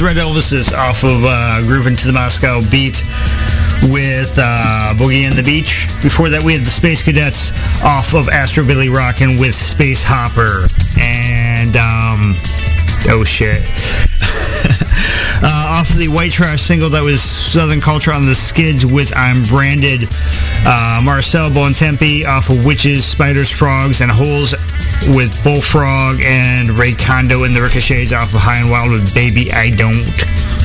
Was 0.00 0.02
Red 0.02 0.16
Elvises 0.16 0.74
off 0.74 1.04
of 1.04 1.24
uh, 1.24 1.62
Groovin' 1.64 1.96
to 2.00 2.06
the 2.06 2.12
Moscow 2.12 2.60
Beat 2.70 3.04
with 3.92 4.36
uh, 4.36 4.92
Boogie 4.96 5.24
and 5.24 5.34
the 5.34 5.42
Beach. 5.42 5.88
Before 6.02 6.28
that, 6.28 6.42
we 6.42 6.52
had 6.52 6.62
the 6.62 6.70
Space 6.70 7.02
Cadets 7.02 7.52
off 7.82 8.12
of 8.12 8.28
Astro 8.28 8.66
Billy 8.66 8.88
Rockin' 8.88 9.38
with 9.38 9.54
Space 9.54 10.02
Hopper. 10.04 10.68
And, 11.00 11.76
um, 11.76 12.34
oh 13.08 13.24
shit. 13.24 13.62
uh, 15.42 15.78
off 15.80 15.88
of 15.90 15.98
the 15.98 16.08
White 16.08 16.32
Trash 16.32 16.60
single 16.60 16.90
that 16.90 17.02
was 17.02 17.22
Southern 17.22 17.80
Culture 17.80 18.12
on 18.12 18.26
the 18.26 18.34
Skids 18.34 18.84
with 18.84 19.16
I'm 19.16 19.44
Branded. 19.44 20.08
Uh, 20.66 21.00
Marcel 21.04 21.48
Bontempi 21.48 22.26
off 22.26 22.50
of 22.50 22.66
Witches, 22.66 23.04
Spiders, 23.04 23.50
Frogs, 23.50 24.00
and 24.00 24.10
Holes 24.10 24.52
with 25.14 25.38
Bullfrog 25.44 26.20
and 26.20 26.76
Ray 26.78 26.92
Condo 26.92 27.44
and 27.44 27.54
the 27.54 27.60
Ricochets 27.60 28.12
off 28.12 28.34
of 28.34 28.40
High 28.40 28.58
and 28.58 28.68
Wild 28.70 28.90
with 28.90 29.14
Baby 29.14 29.52
I 29.52 29.70
Don't 29.70 30.04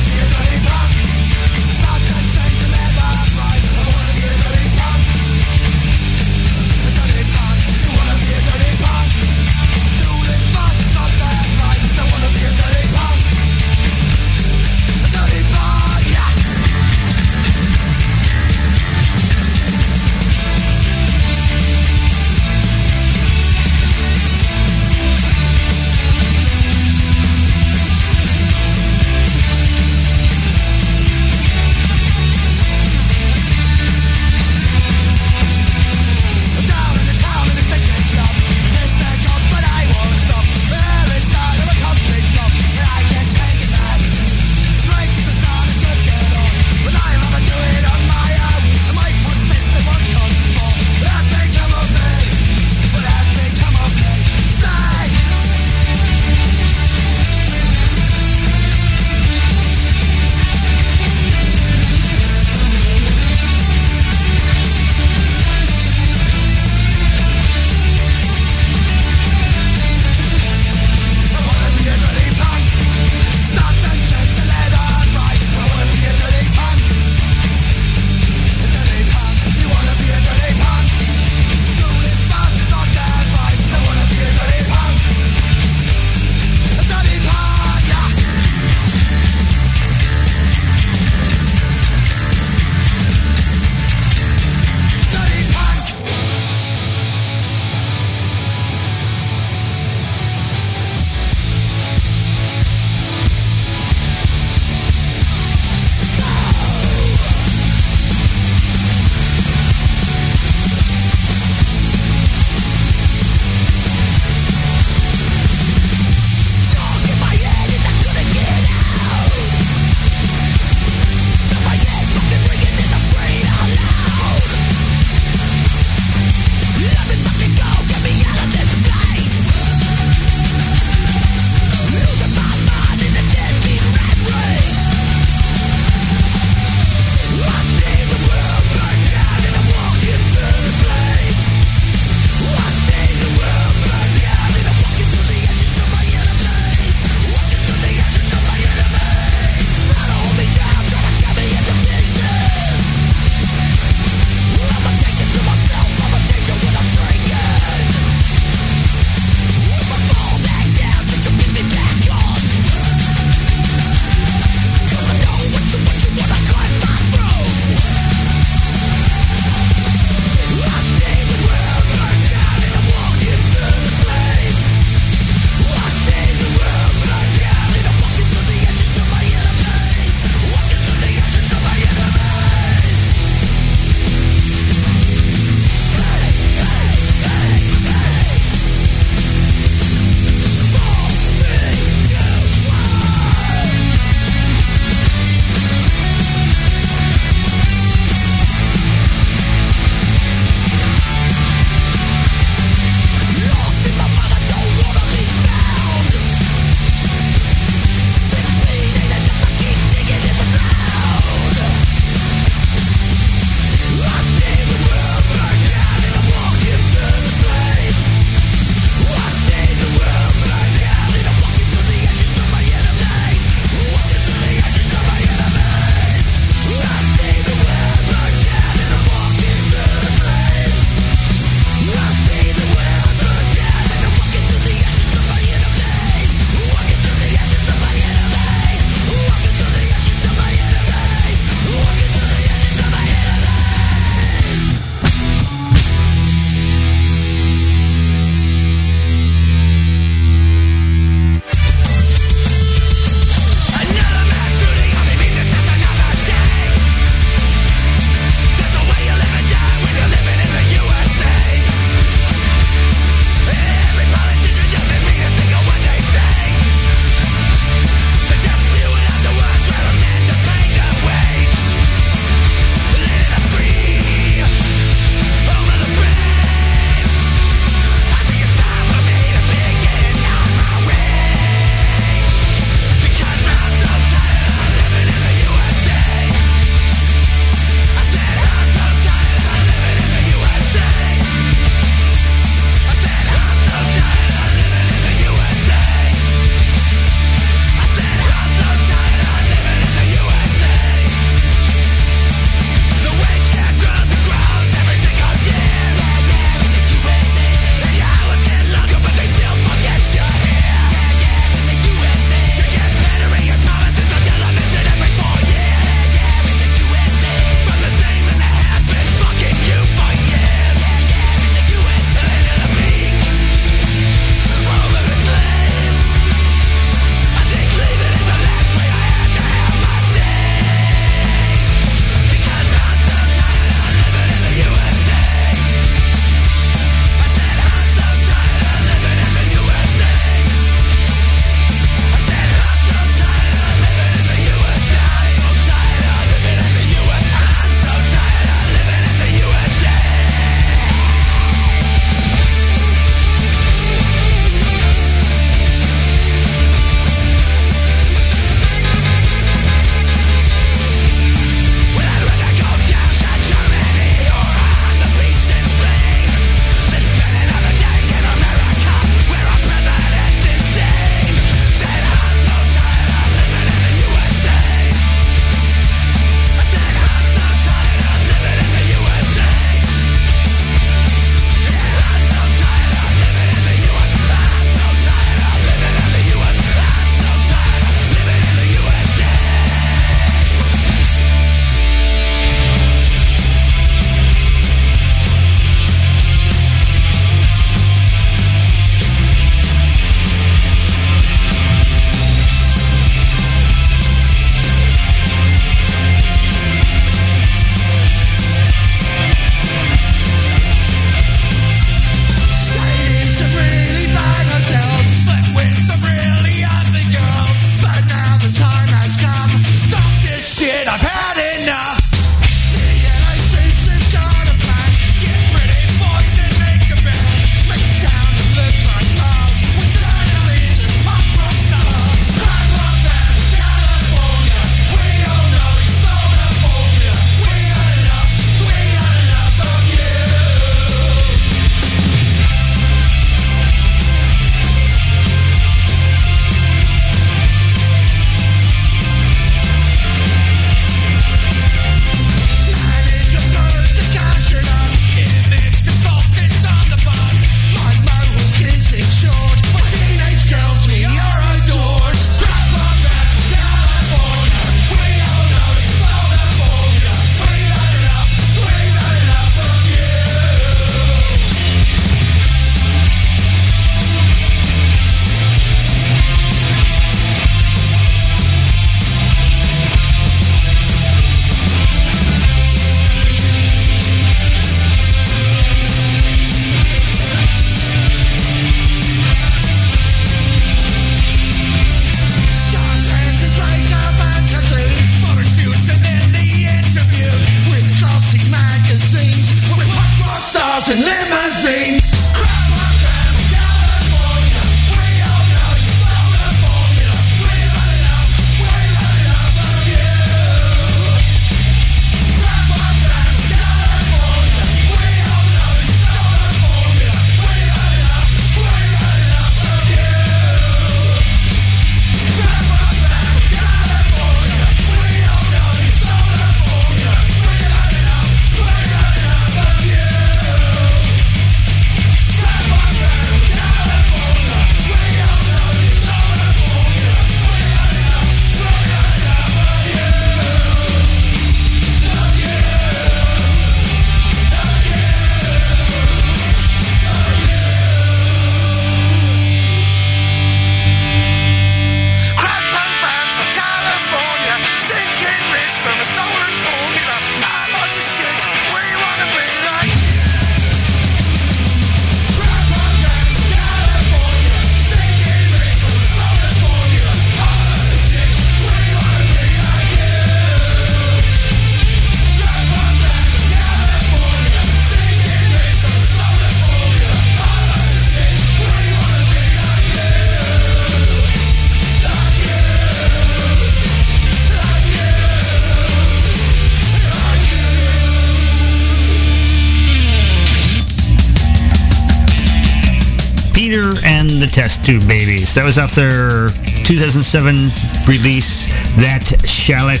Babies. 594.88 595.52
That 595.52 595.68
was 595.68 595.76
off 595.76 595.92
their 595.92 596.48
2007 596.88 597.68
release, 598.08 598.72
That 598.96 599.20
Shallot, 599.44 600.00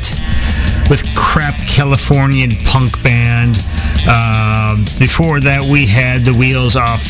with 0.88 1.04
crap 1.12 1.60
Californian 1.68 2.48
punk 2.64 2.96
band. 3.04 3.60
Uh, 4.08 4.80
before 4.96 5.44
that, 5.44 5.60
we 5.60 5.84
had 5.84 6.24
the 6.24 6.32
Wheels 6.32 6.72
off 6.72 7.04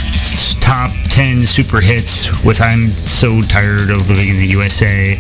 top 0.59 0.91
10 1.15 1.47
super 1.47 1.79
hits 1.79 2.43
with 2.45 2.61
I'm 2.61 2.91
So 2.91 3.47
Tired 3.47 3.95
of 3.95 4.11
Living 4.11 4.27
in 4.27 4.43
the 4.43 4.51
USA. 4.59 5.15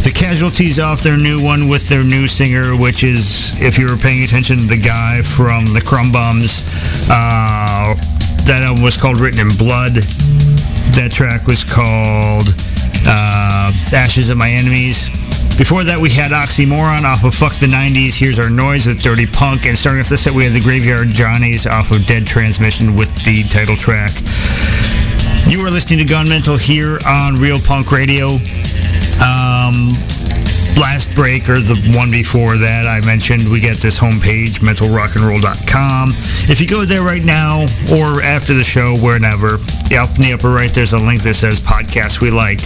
The 0.00 0.12
Casualties 0.16 0.80
off 0.80 1.04
their 1.04 1.20
new 1.20 1.44
one 1.44 1.68
with 1.68 1.92
their 1.92 2.04
new 2.04 2.24
singer, 2.24 2.72
which 2.72 3.04
is, 3.04 3.52
if 3.60 3.76
you 3.76 3.84
were 3.84 4.00
paying 4.00 4.24
attention, 4.24 4.64
the 4.64 4.80
guy 4.80 5.20
from 5.20 5.68
the 5.76 5.84
Krum 5.84 6.08
Bums. 6.08 6.64
Uh, 7.12 7.92
that 8.48 8.64
album 8.64 8.82
was 8.82 8.96
called 8.96 9.20
Written 9.20 9.44
in 9.44 9.52
Blood. 9.60 10.00
That 10.94 11.10
track 11.12 11.46
was 11.46 11.64
called 11.64 12.48
uh, 13.06 13.70
Ashes 13.94 14.30
of 14.30 14.38
My 14.38 14.50
Enemies. 14.50 15.08
Before 15.58 15.82
that, 15.84 15.98
we 15.98 16.10
had 16.10 16.30
Oxymoron 16.30 17.02
off 17.02 17.24
of 17.24 17.34
Fuck 17.34 17.58
the 17.58 17.66
90s. 17.66 18.14
Here's 18.14 18.38
Our 18.38 18.50
Noise 18.50 18.86
with 18.86 19.02
Dirty 19.02 19.26
Punk. 19.26 19.66
And 19.66 19.76
starting 19.76 20.00
off 20.00 20.08
the 20.08 20.16
set, 20.16 20.32
we 20.32 20.44
had 20.44 20.54
the 20.54 20.60
Graveyard 20.60 21.08
Johnnys 21.08 21.66
off 21.70 21.90
of 21.90 22.06
Dead 22.06 22.26
Transmission 22.26 22.94
with 22.94 23.10
the 23.24 23.42
title 23.50 23.74
track. 23.74 24.14
You 25.50 25.60
are 25.66 25.70
listening 25.70 25.98
to 25.98 26.06
Gone 26.06 26.28
Mental 26.28 26.56
here 26.56 26.98
on 27.06 27.40
Real 27.42 27.58
Punk 27.58 27.90
Radio. 27.90 28.38
Um, 29.18 29.98
last 30.78 31.10
break 31.18 31.50
or 31.50 31.58
the 31.58 31.74
one 31.98 32.10
before 32.10 32.54
that 32.54 32.86
I 32.86 33.02
mentioned 33.02 33.42
we 33.50 33.58
get 33.58 33.82
this 33.82 33.98
homepage 33.98 34.62
mentalrockandroll.com 34.62 36.14
if 36.46 36.62
you 36.62 36.68
go 36.70 36.84
there 36.86 37.02
right 37.02 37.24
now 37.24 37.66
or 37.90 38.22
after 38.22 38.54
the 38.54 38.62
show 38.62 38.94
wherever 39.02 39.58
up 39.96 40.08
in 40.16 40.22
the 40.22 40.32
upper 40.34 40.50
right 40.50 40.72
there's 40.74 40.92
a 40.92 40.98
link 40.98 41.22
that 41.22 41.34
says 41.34 41.60
podcast 41.60 42.20
we 42.20 42.30
like 42.30 42.60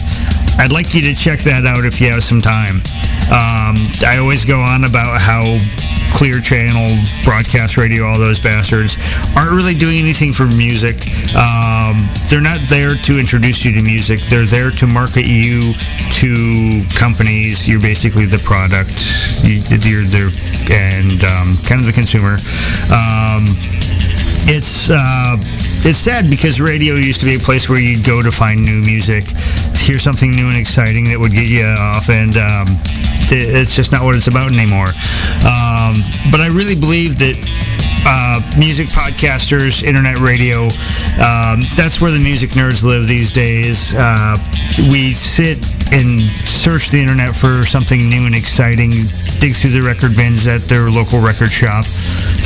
I'd 0.58 0.72
like 0.72 0.94
you 0.94 1.02
to 1.02 1.14
check 1.14 1.40
that 1.40 1.64
out 1.64 1.84
if 1.84 2.00
you 2.00 2.10
have 2.10 2.24
some 2.24 2.40
time 2.40 2.82
um, 3.32 3.78
I 4.04 4.18
always 4.20 4.44
go 4.44 4.60
on 4.60 4.84
about 4.84 5.20
how 5.20 5.40
Clear 6.12 6.40
Channel, 6.40 7.00
Broadcast 7.24 7.76
Radio, 7.76 8.04
all 8.04 8.18
those 8.18 8.38
bastards 8.38 8.98
aren't 9.36 9.52
really 9.52 9.74
doing 9.74 9.98
anything 9.98 10.32
for 10.32 10.46
music. 10.46 10.96
Um, 11.34 11.96
they're 12.28 12.44
not 12.44 12.60
there 12.68 12.94
to 12.94 13.18
introduce 13.18 13.64
you 13.64 13.72
to 13.72 13.82
music. 13.82 14.20
They're 14.28 14.44
there 14.44 14.70
to 14.70 14.86
market 14.86 15.26
you 15.26 15.72
to 16.20 16.84
companies. 16.98 17.68
You're 17.68 17.80
basically 17.80 18.26
the 18.26 18.42
product. 18.44 18.92
You, 19.42 19.64
you're 19.82 20.06
the 20.06 20.28
and 20.70 21.18
um, 21.24 21.56
kind 21.64 21.80
of 21.80 21.86
the 21.88 21.96
consumer. 21.96 22.36
Um, 22.92 23.48
it's 24.48 24.90
uh, 24.90 25.36
it's 25.84 25.98
sad 25.98 26.30
because 26.30 26.60
radio 26.60 26.94
used 26.94 27.20
to 27.20 27.26
be 27.26 27.36
a 27.36 27.38
place 27.38 27.68
where 27.68 27.78
you'd 27.78 28.04
go 28.04 28.22
to 28.22 28.30
find 28.30 28.62
new 28.62 28.80
music, 28.82 29.24
hear 29.76 29.98
something 29.98 30.30
new 30.30 30.48
and 30.48 30.56
exciting 30.56 31.04
that 31.10 31.18
would 31.18 31.32
get 31.32 31.48
you 31.48 31.64
off, 31.64 32.08
and 32.10 32.36
um, 32.36 32.66
it's 33.30 33.74
just 33.74 33.92
not 33.92 34.02
what 34.02 34.14
it's 34.14 34.26
about 34.28 34.52
anymore. 34.52 34.90
Um, 35.46 36.02
but 36.30 36.40
I 36.40 36.48
really 36.52 36.78
believe 36.78 37.18
that 37.18 37.38
uh, 38.04 38.40
music 38.58 38.88
podcasters, 38.88 39.84
internet 39.84 40.18
radio, 40.18 40.66
um, 41.22 41.62
that's 41.76 42.00
where 42.00 42.10
the 42.10 42.22
music 42.22 42.50
nerds 42.50 42.84
live 42.84 43.06
these 43.06 43.30
days. 43.30 43.94
Uh, 43.94 44.36
we 44.90 45.12
sit 45.12 45.58
and 45.92 46.20
search 46.42 46.90
the 46.90 46.98
internet 46.98 47.34
for 47.34 47.64
something 47.64 48.08
new 48.08 48.26
and 48.26 48.34
exciting 48.34 48.90
dig 49.42 49.58
through 49.58 49.74
the 49.74 49.82
record 49.82 50.14
bins 50.14 50.46
at 50.46 50.62
their 50.70 50.86
local 50.86 51.18
record 51.18 51.50
shop, 51.50 51.82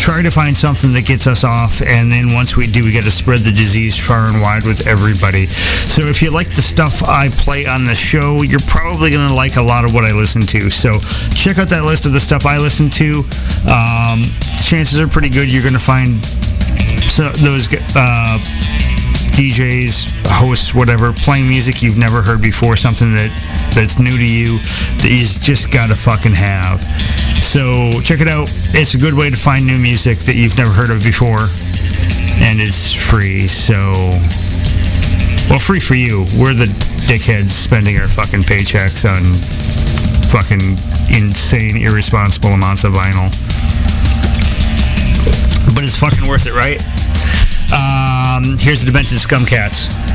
try 0.00 0.24
to 0.24 0.32
find 0.32 0.56
something 0.56 0.96
that 0.96 1.04
gets 1.04 1.28
us 1.28 1.44
off, 1.44 1.84
and 1.84 2.08
then 2.10 2.32
once 2.32 2.56
we 2.56 2.64
do, 2.64 2.88
we 2.88 2.90
got 2.90 3.04
to 3.04 3.12
spread 3.12 3.44
the 3.44 3.52
disease 3.52 3.92
far 3.92 4.32
and 4.32 4.40
wide 4.40 4.64
with 4.64 4.88
everybody. 4.88 5.44
So 5.44 6.08
if 6.08 6.24
you 6.24 6.32
like 6.32 6.48
the 6.56 6.64
stuff 6.64 7.04
I 7.04 7.28
play 7.28 7.68
on 7.68 7.84
the 7.84 7.94
show, 7.94 8.40
you're 8.40 8.64
probably 8.64 9.12
going 9.12 9.28
to 9.28 9.34
like 9.36 9.60
a 9.60 9.62
lot 9.62 9.84
of 9.84 9.92
what 9.92 10.08
I 10.08 10.16
listen 10.16 10.40
to. 10.56 10.72
So 10.72 10.96
check 11.36 11.60
out 11.60 11.68
that 11.68 11.84
list 11.84 12.08
of 12.08 12.16
the 12.16 12.20
stuff 12.20 12.48
I 12.48 12.56
listen 12.56 12.88
to. 12.96 13.20
Um, 13.68 14.24
chances 14.64 14.96
are 14.96 15.06
pretty 15.06 15.28
good 15.28 15.52
you're 15.52 15.62
going 15.62 15.76
to 15.76 15.78
find 15.78 16.16
so 17.12 17.28
those 17.44 17.68
uh, 17.92 18.40
DJs, 19.36 20.24
hosts, 20.40 20.74
whatever, 20.74 21.12
playing 21.12 21.46
music 21.46 21.82
you've 21.82 21.98
never 21.98 22.22
heard 22.22 22.40
before, 22.40 22.74
something 22.74 23.12
that 23.12 23.28
that's 23.76 24.00
new 24.00 24.16
to 24.16 24.24
you 24.24 24.56
that 25.04 25.12
you 25.12 25.28
just 25.44 25.68
gotta 25.70 25.94
fucking 25.94 26.32
have. 26.32 26.80
So 27.44 27.92
check 28.00 28.24
it 28.24 28.28
out. 28.32 28.48
It's 28.72 28.94
a 28.94 28.98
good 28.98 29.12
way 29.12 29.28
to 29.28 29.36
find 29.36 29.66
new 29.68 29.76
music 29.76 30.16
that 30.24 30.40
you've 30.40 30.56
never 30.56 30.72
heard 30.72 30.88
of 30.88 31.04
before, 31.04 31.52
and 32.48 32.64
it's 32.64 32.96
free. 32.96 33.44
So, 33.44 33.76
well, 35.52 35.60
free 35.60 35.84
for 35.84 36.00
you. 36.00 36.24
We're 36.40 36.56
the 36.56 36.72
dickheads 37.04 37.52
spending 37.52 38.00
our 38.00 38.08
fucking 38.08 38.48
paychecks 38.48 39.04
on 39.04 39.20
fucking 40.32 40.64
insane, 41.12 41.76
irresponsible 41.76 42.56
amounts 42.56 42.84
of 42.84 42.96
vinyl. 42.96 43.28
But 45.76 45.84
it's 45.84 45.96
fucking 46.00 46.26
worth 46.26 46.48
it, 46.48 46.56
right? 46.56 46.80
Um, 47.72 48.56
here's 48.58 48.84
the 48.84 48.86
Demented 48.86 49.18
Scumcats. 49.18 50.05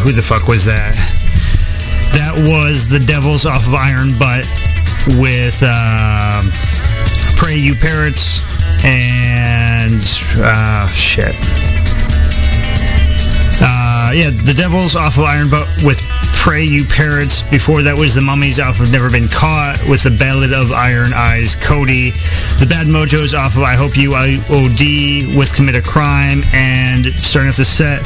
Who 0.00 0.12
the 0.12 0.22
fuck 0.22 0.48
was 0.48 0.64
that? 0.64 0.96
That 2.16 2.34
was 2.48 2.88
the 2.88 2.98
Devils 2.98 3.44
off 3.46 3.68
of 3.68 3.74
Iron 3.74 4.16
Butt 4.18 4.48
with 5.20 5.62
uh, 5.64 6.42
Pray 7.36 7.56
You 7.56 7.74
Parrots 7.74 8.40
and 8.84 10.00
uh, 10.40 10.88
shit. 10.88 11.36
Uh, 13.62 14.12
yeah, 14.16 14.30
the 14.30 14.54
Devils 14.56 14.96
off 14.96 15.18
of 15.18 15.24
Iron 15.24 15.50
Butt 15.50 15.68
with 15.84 16.00
Pray 16.40 16.64
You 16.64 16.84
Parrots. 16.88 17.42
Before 17.42 17.82
that 17.82 17.92
was 17.92 18.14
the 18.14 18.24
Mummies 18.24 18.58
off 18.58 18.80
of 18.80 18.90
Never 18.90 19.10
Been 19.10 19.28
Caught 19.28 19.84
with 19.84 20.02
the 20.02 20.10
Ballad 20.10 20.56
of 20.56 20.72
Iron 20.72 21.12
Eyes 21.12 21.54
Cody. 21.54 22.16
The 22.56 22.64
Bad 22.64 22.88
Mojos 22.88 23.36
off 23.36 23.60
of 23.60 23.62
I 23.62 23.76
Hope 23.76 24.00
You 24.00 24.16
IOD 24.16 25.36
with 25.36 25.52
Commit 25.52 25.76
a 25.76 25.84
Crime. 25.84 26.40
And 26.56 27.04
starting 27.20 27.52
off 27.52 27.60
the 27.60 27.68
set, 27.68 28.00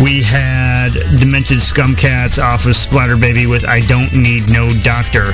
we 0.00 0.22
had 0.22 0.92
Demented 1.18 1.58
Scumcats 1.58 2.42
off 2.42 2.64
of 2.66 2.74
Splatter 2.74 3.16
Baby 3.16 3.46
with 3.46 3.68
I 3.68 3.80
Don't 3.80 4.12
Need 4.12 4.48
No 4.48 4.72
Doctor. 4.80 5.32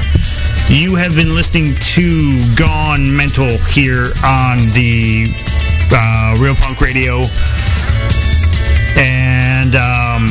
You 0.67 0.97
have 0.97 1.15
been 1.15 1.31
listening 1.31 1.75
to 1.95 2.39
Gone 2.59 3.15
Mental 3.15 3.47
here 3.71 4.11
on 4.27 4.59
the 4.75 5.31
uh, 5.95 6.37
Real 6.43 6.55
Punk 6.57 6.81
Radio. 6.81 7.23
And 8.99 9.79
um, 9.79 10.27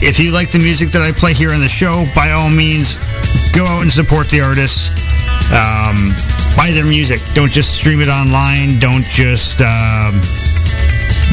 if 0.00 0.18
you 0.18 0.32
like 0.32 0.50
the 0.50 0.60
music 0.60 0.88
that 0.90 1.02
I 1.02 1.12
play 1.12 1.34
here 1.34 1.52
on 1.52 1.60
the 1.60 1.68
show, 1.68 2.04
by 2.14 2.32
all 2.32 2.48
means, 2.48 2.96
go 3.52 3.66
out 3.66 3.82
and 3.82 3.92
support 3.92 4.30
the 4.30 4.40
artists. 4.40 4.88
Um, 5.52 6.16
buy 6.56 6.72
their 6.72 6.86
music. 6.86 7.20
Don't 7.34 7.50
just 7.50 7.76
stream 7.76 8.00
it 8.00 8.08
online. 8.08 8.78
Don't 8.78 9.04
just 9.04 9.60
um, 9.60 10.20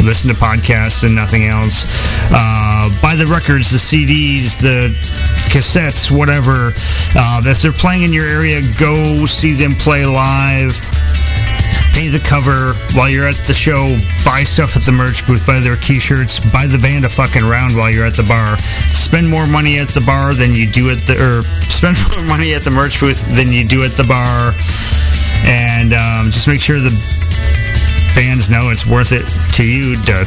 listen 0.04 0.30
to 0.30 0.36
podcasts 0.36 1.04
and 1.04 1.16
nothing 1.16 1.46
else. 1.46 1.86
Uh, 2.32 2.90
buy 3.02 3.16
the 3.16 3.28
records, 3.28 3.72
the 3.72 3.78
CDs, 3.78 4.62
the 4.62 4.90
cassettes, 5.50 6.12
whatever. 6.12 6.74
Uh, 7.16 7.42
if 7.46 7.62
they're 7.62 7.72
playing 7.72 8.04
in 8.04 8.14
your 8.14 8.28
area, 8.28 8.62
go 8.80 9.26
see 9.26 9.54
them 9.54 9.74
play 9.74 10.06
live 10.06 10.74
pay 11.98 12.14
the 12.14 12.22
cover 12.22 12.78
while 12.94 13.10
you're 13.10 13.26
at 13.26 13.42
the 13.50 13.58
show, 13.58 13.90
buy 14.22 14.46
stuff 14.46 14.78
at 14.78 14.86
the 14.86 14.94
merch 14.94 15.26
booth, 15.26 15.42
buy 15.50 15.58
their 15.58 15.76
t-shirts, 15.76 16.38
buy 16.54 16.70
the 16.70 16.78
band 16.78 17.06
a 17.06 17.10
fucking 17.10 17.42
round 17.42 17.74
while 17.74 17.90
you're 17.90 18.06
at 18.06 18.14
the 18.14 18.28
bar. 18.30 18.54
Spend 18.94 19.26
more 19.26 19.50
money 19.50 19.82
at 19.82 19.90
the 19.90 20.06
bar 20.06 20.38
than 20.38 20.54
you 20.54 20.70
do 20.70 20.94
at 20.94 21.10
the, 21.10 21.18
or 21.18 21.42
spend 21.66 21.98
more 22.14 22.22
money 22.30 22.54
at 22.54 22.62
the 22.62 22.70
merch 22.70 23.02
booth 23.02 23.26
than 23.34 23.50
you 23.50 23.66
do 23.66 23.82
at 23.82 23.98
the 23.98 24.06
bar. 24.06 24.54
And 25.50 25.90
um, 25.90 26.30
just 26.30 26.46
make 26.46 26.62
sure 26.62 26.78
the 26.78 26.94
bands 28.18 28.50
know 28.50 28.74
it's 28.74 28.90
worth 28.90 29.14
it 29.14 29.22
to 29.54 29.62
you 29.62 29.94
to 30.02 30.26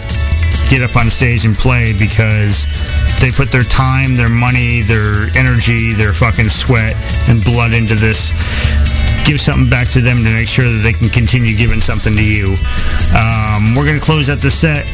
get 0.70 0.78
up 0.78 0.94
on 0.94 1.10
stage 1.10 1.42
and 1.42 1.58
play 1.58 1.90
because 1.98 2.70
they 3.18 3.34
put 3.34 3.50
their 3.50 3.66
time, 3.66 4.14
their 4.14 4.30
money, 4.30 4.86
their 4.86 5.26
energy, 5.34 5.90
their 5.90 6.14
fucking 6.14 6.46
sweat 6.46 6.94
and 7.26 7.42
blood 7.42 7.74
into 7.74 7.98
this 7.98 8.30
give 9.26 9.42
something 9.42 9.68
back 9.68 9.90
to 9.90 10.00
them 10.00 10.22
to 10.22 10.30
make 10.30 10.46
sure 10.46 10.70
that 10.70 10.86
they 10.86 10.94
can 10.94 11.10
continue 11.10 11.58
giving 11.58 11.82
something 11.82 12.14
to 12.14 12.22
you. 12.22 12.54
Um, 13.10 13.74
we're 13.74 13.90
going 13.90 13.98
to 13.98 14.06
close 14.06 14.30
out 14.30 14.38
the 14.38 14.54
set 14.54 14.86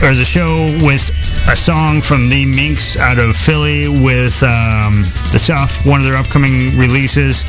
or 0.00 0.16
the 0.16 0.24
show 0.24 0.72
with 0.80 1.12
a 1.52 1.56
song 1.56 2.00
from 2.00 2.32
the 2.32 2.48
Minks 2.48 2.96
out 2.96 3.20
of 3.20 3.36
Philly 3.36 3.84
with 3.88 4.40
um, 4.40 5.04
the 5.36 5.40
South, 5.40 5.84
one 5.84 6.00
of 6.00 6.08
their 6.08 6.16
upcoming 6.16 6.72
releases. 6.80 7.44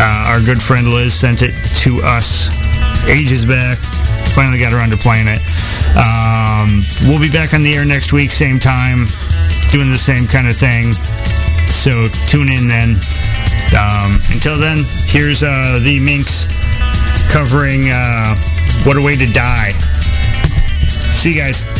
Uh, 0.00 0.32
our 0.32 0.40
good 0.40 0.62
friend 0.62 0.88
Liz 0.88 1.12
sent 1.12 1.44
it 1.44 1.52
to 1.84 2.00
us 2.00 2.67
ages 3.06 3.44
back. 3.44 3.78
Finally 4.34 4.58
got 4.58 4.72
around 4.72 4.90
to 4.90 4.96
playing 4.96 5.26
it. 5.28 5.40
Um, 5.94 6.82
we'll 7.06 7.20
be 7.20 7.30
back 7.30 7.54
on 7.54 7.62
the 7.62 7.74
air 7.74 7.84
next 7.84 8.12
week, 8.12 8.30
same 8.30 8.58
time, 8.58 9.06
doing 9.70 9.90
the 9.90 9.98
same 9.98 10.26
kind 10.26 10.46
of 10.46 10.56
thing. 10.56 10.92
So 11.70 12.08
tune 12.26 12.50
in 12.50 12.66
then. 12.66 12.96
Um, 13.76 14.18
until 14.32 14.58
then, 14.58 14.84
here's 15.06 15.42
uh, 15.42 15.78
the 15.84 16.00
Minks 16.02 16.46
covering 17.30 17.90
uh, 17.90 18.34
What 18.84 18.96
a 18.96 19.02
Way 19.02 19.16
to 19.16 19.26
Die. 19.32 19.70
See 21.12 21.34
you 21.34 21.40
guys. 21.40 21.77